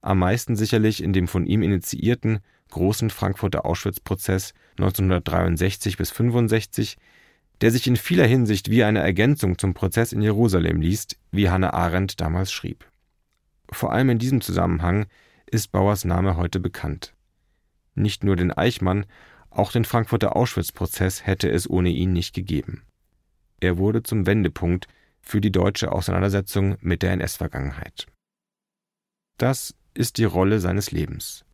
Am 0.00 0.18
meisten 0.18 0.56
sicherlich 0.56 1.00
in 1.00 1.12
dem 1.12 1.28
von 1.28 1.46
ihm 1.46 1.62
initiierten 1.62 2.40
großen 2.70 3.10
Frankfurter 3.10 3.64
Auschwitz-Prozess 3.64 4.54
1963 4.70 5.98
bis 5.98 6.10
65, 6.10 6.96
der 7.60 7.70
sich 7.70 7.86
in 7.86 7.94
vieler 7.94 8.26
Hinsicht 8.26 8.72
wie 8.72 8.82
eine 8.82 8.98
Ergänzung 9.02 9.56
zum 9.56 9.72
Prozess 9.72 10.12
in 10.12 10.20
Jerusalem 10.20 10.80
liest, 10.80 11.16
wie 11.30 11.48
Hannah 11.48 11.74
Arendt 11.74 12.20
damals 12.20 12.50
schrieb. 12.50 12.90
Vor 13.70 13.92
allem 13.92 14.10
in 14.10 14.18
diesem 14.18 14.40
Zusammenhang 14.40 15.06
ist 15.46 15.70
Bauers 15.70 16.04
Name 16.04 16.36
heute 16.36 16.58
bekannt. 16.58 17.14
Nicht 17.94 18.24
nur 18.24 18.34
den 18.34 18.50
Eichmann, 18.50 19.06
auch 19.50 19.72
den 19.72 19.84
Frankfurter 19.84 20.36
Auschwitz-Prozess 20.36 21.26
hätte 21.26 21.50
es 21.50 21.68
ohne 21.68 21.90
ihn 21.90 22.12
nicht 22.12 22.34
gegeben. 22.34 22.82
Er 23.60 23.78
wurde 23.78 24.02
zum 24.02 24.26
Wendepunkt 24.26 24.86
für 25.20 25.40
die 25.40 25.50
deutsche 25.50 25.92
Auseinandersetzung 25.92 26.76
mit 26.80 27.02
der 27.02 27.12
NS-Vergangenheit. 27.12 28.06
Das 29.36 29.74
ist 29.94 30.18
die 30.18 30.24
Rolle 30.24 30.60
seines 30.60 30.90
Lebens. 30.90 31.44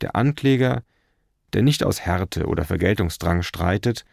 Der 0.00 0.16
Ankläger, 0.16 0.84
der 1.52 1.62
nicht 1.62 1.82
aus 1.82 2.00
Härte 2.00 2.46
oder 2.46 2.64
Vergeltungsdrang 2.64 3.42
streitet, 3.42 4.04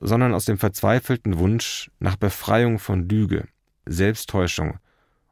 sondern 0.00 0.34
aus 0.34 0.44
dem 0.44 0.58
verzweifelten 0.58 1.38
Wunsch 1.38 1.90
nach 1.98 2.16
Befreiung 2.16 2.78
von 2.78 3.08
Lüge, 3.08 3.48
Selbsttäuschung 3.86 4.78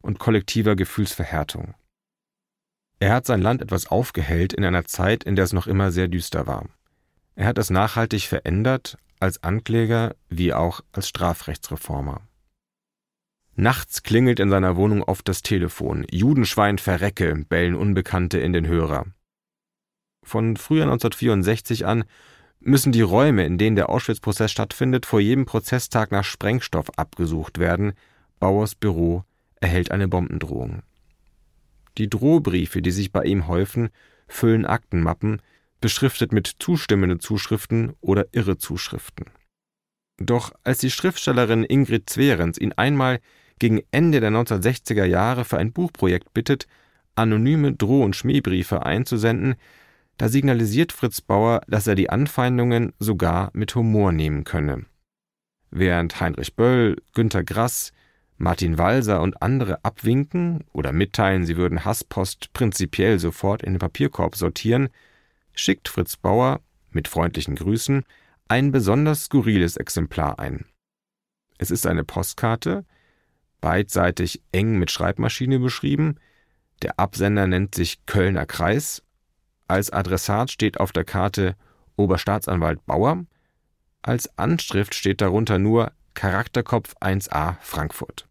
und 0.00 0.18
kollektiver 0.18 0.76
Gefühlsverhärtung. 0.76 1.74
Er 3.00 3.14
hat 3.14 3.26
sein 3.26 3.40
Land 3.40 3.62
etwas 3.62 3.86
aufgehellt 3.86 4.52
in 4.52 4.64
einer 4.64 4.84
Zeit, 4.84 5.22
in 5.24 5.36
der 5.36 5.44
es 5.44 5.52
noch 5.52 5.66
immer 5.66 5.92
sehr 5.92 6.08
düster 6.08 6.46
war. 6.46 6.66
Er 7.38 7.46
hat 7.46 7.58
es 7.58 7.70
nachhaltig 7.70 8.22
verändert, 8.22 8.98
als 9.20 9.44
Ankläger 9.44 10.16
wie 10.28 10.52
auch 10.52 10.80
als 10.90 11.08
Strafrechtsreformer. 11.08 12.20
Nachts 13.54 14.02
klingelt 14.02 14.40
in 14.40 14.50
seiner 14.50 14.74
Wohnung 14.74 15.04
oft 15.04 15.28
das 15.28 15.42
Telefon. 15.42 16.04
Judenschwein 16.10 16.78
verrecke, 16.78 17.44
bellen 17.48 17.76
Unbekannte 17.76 18.40
in 18.40 18.52
den 18.52 18.66
Hörer. 18.66 19.06
Von 20.24 20.56
Frühjahr 20.56 20.88
1964 20.88 21.86
an 21.86 22.02
müssen 22.58 22.90
die 22.90 23.02
Räume, 23.02 23.46
in 23.46 23.56
denen 23.56 23.76
der 23.76 23.88
Auschwitz-Prozess 23.88 24.50
stattfindet, 24.50 25.06
vor 25.06 25.20
jedem 25.20 25.46
Prozesstag 25.46 26.10
nach 26.10 26.24
Sprengstoff 26.24 26.98
abgesucht 26.98 27.58
werden. 27.58 27.92
Bauers 28.40 28.74
Büro 28.74 29.22
erhält 29.60 29.92
eine 29.92 30.08
Bombendrohung. 30.08 30.82
Die 31.98 32.10
Drohbriefe, 32.10 32.82
die 32.82 32.90
sich 32.90 33.12
bei 33.12 33.22
ihm 33.22 33.46
häufen, 33.46 33.90
füllen 34.26 34.66
Aktenmappen, 34.66 35.40
beschriftet 35.80 36.32
mit 36.32 36.46
zustimmenden 36.58 37.20
Zuschriften 37.20 37.94
oder 38.00 38.26
Irrezuschriften. 38.32 39.26
Doch 40.18 40.52
als 40.64 40.78
die 40.78 40.90
Schriftstellerin 40.90 41.64
Ingrid 41.64 42.10
Zwerens 42.10 42.58
ihn 42.58 42.72
einmal 42.72 43.20
gegen 43.58 43.82
Ende 43.90 44.20
der 44.20 44.30
1960er 44.30 45.04
Jahre 45.04 45.44
für 45.44 45.58
ein 45.58 45.72
Buchprojekt 45.72 46.34
bittet, 46.34 46.66
anonyme 47.14 47.72
Droh- 47.72 48.04
und 48.04 48.16
Schmähbriefe 48.16 48.84
einzusenden, 48.84 49.56
da 50.16 50.28
signalisiert 50.28 50.92
Fritz 50.92 51.20
Bauer, 51.20 51.60
dass 51.68 51.86
er 51.86 51.94
die 51.94 52.10
Anfeindungen 52.10 52.92
sogar 52.98 53.50
mit 53.52 53.74
Humor 53.74 54.10
nehmen 54.12 54.44
könne. 54.44 54.86
Während 55.70 56.20
Heinrich 56.20 56.56
Böll, 56.56 56.96
Günter 57.14 57.44
Grass, 57.44 57.92
Martin 58.36 58.78
Walser 58.78 59.20
und 59.20 59.42
andere 59.42 59.84
abwinken 59.84 60.64
oder 60.72 60.92
mitteilen, 60.92 61.44
sie 61.44 61.56
würden 61.56 61.84
Hasspost 61.84 62.52
prinzipiell 62.52 63.18
sofort 63.18 63.62
in 63.62 63.74
den 63.74 63.78
Papierkorb 63.78 64.36
sortieren, 64.36 64.88
schickt 65.58 65.88
Fritz 65.88 66.16
Bauer 66.16 66.60
mit 66.90 67.08
freundlichen 67.08 67.56
Grüßen 67.56 68.04
ein 68.48 68.72
besonders 68.72 69.24
skurriles 69.24 69.76
Exemplar 69.76 70.38
ein. 70.38 70.64
Es 71.58 71.70
ist 71.70 71.86
eine 71.86 72.04
Postkarte, 72.04 72.84
beidseitig 73.60 74.42
eng 74.52 74.78
mit 74.78 74.90
Schreibmaschine 74.90 75.58
beschrieben, 75.58 76.16
der 76.82 76.98
Absender 76.98 77.46
nennt 77.46 77.74
sich 77.74 78.06
Kölner 78.06 78.46
Kreis 78.46 79.02
als 79.68 79.90
Adressat 79.90 80.50
steht 80.50 80.80
auf 80.80 80.92
der 80.92 81.04
Karte 81.04 81.54
Oberstaatsanwalt 81.96 82.86
Bauer, 82.86 83.26
als 84.00 84.38
Anschrift 84.38 84.94
steht 84.94 85.20
darunter 85.20 85.58
nur 85.58 85.92
Charakterkopf 86.14 86.94
1a 87.00 87.56
Frankfurt. 87.60 88.27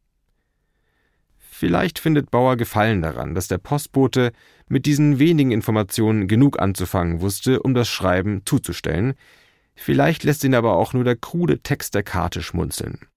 Vielleicht 1.60 1.98
findet 1.98 2.30
Bauer 2.30 2.56
Gefallen 2.56 3.02
daran, 3.02 3.34
dass 3.34 3.48
der 3.48 3.58
Postbote 3.58 4.32
mit 4.67 4.86
diesen 4.86 5.17
wenigen 5.17 5.50
Informationen 5.50 6.28
genug 6.28 6.60
anzufangen 6.60 7.20
wusste, 7.20 7.63
um 7.63 7.74
das 7.74 7.89
Schreiben 7.89 8.43
zuzustellen. 8.46 9.15
Vielleicht 9.74 10.24
lässt 10.24 10.43
ihn 10.43 10.54
aber 10.54 10.76
auch 10.76 10.93
nur 10.93 11.04
der 11.04 11.15
krude 11.15 11.63
Text 11.63 11.96
der 11.96 12.04
Karte 12.04 12.43
schmunzeln. 12.43 13.08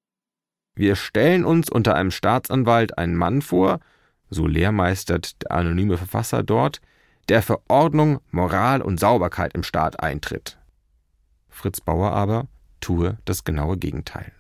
Wir 0.74 0.96
stellen 0.96 1.44
uns 1.44 1.68
unter 1.68 1.94
einem 1.96 2.10
Staatsanwalt 2.10 2.96
einen 2.96 3.14
Mann 3.14 3.42
vor, 3.42 3.78
so 4.30 4.46
lehrmeistert 4.46 5.42
der 5.42 5.52
anonyme 5.52 5.98
Verfasser 5.98 6.42
dort, 6.42 6.80
der 7.28 7.42
für 7.42 7.60
Ordnung, 7.68 8.20
Moral 8.30 8.80
und 8.80 8.98
Sauberkeit 8.98 9.52
im 9.52 9.64
Staat 9.64 10.02
eintritt. 10.02 10.58
Fritz 11.50 11.82
Bauer 11.82 12.12
aber 12.12 12.48
tue 12.80 13.18
das 13.26 13.44
genaue 13.44 13.76
Gegenteil. 13.76 14.32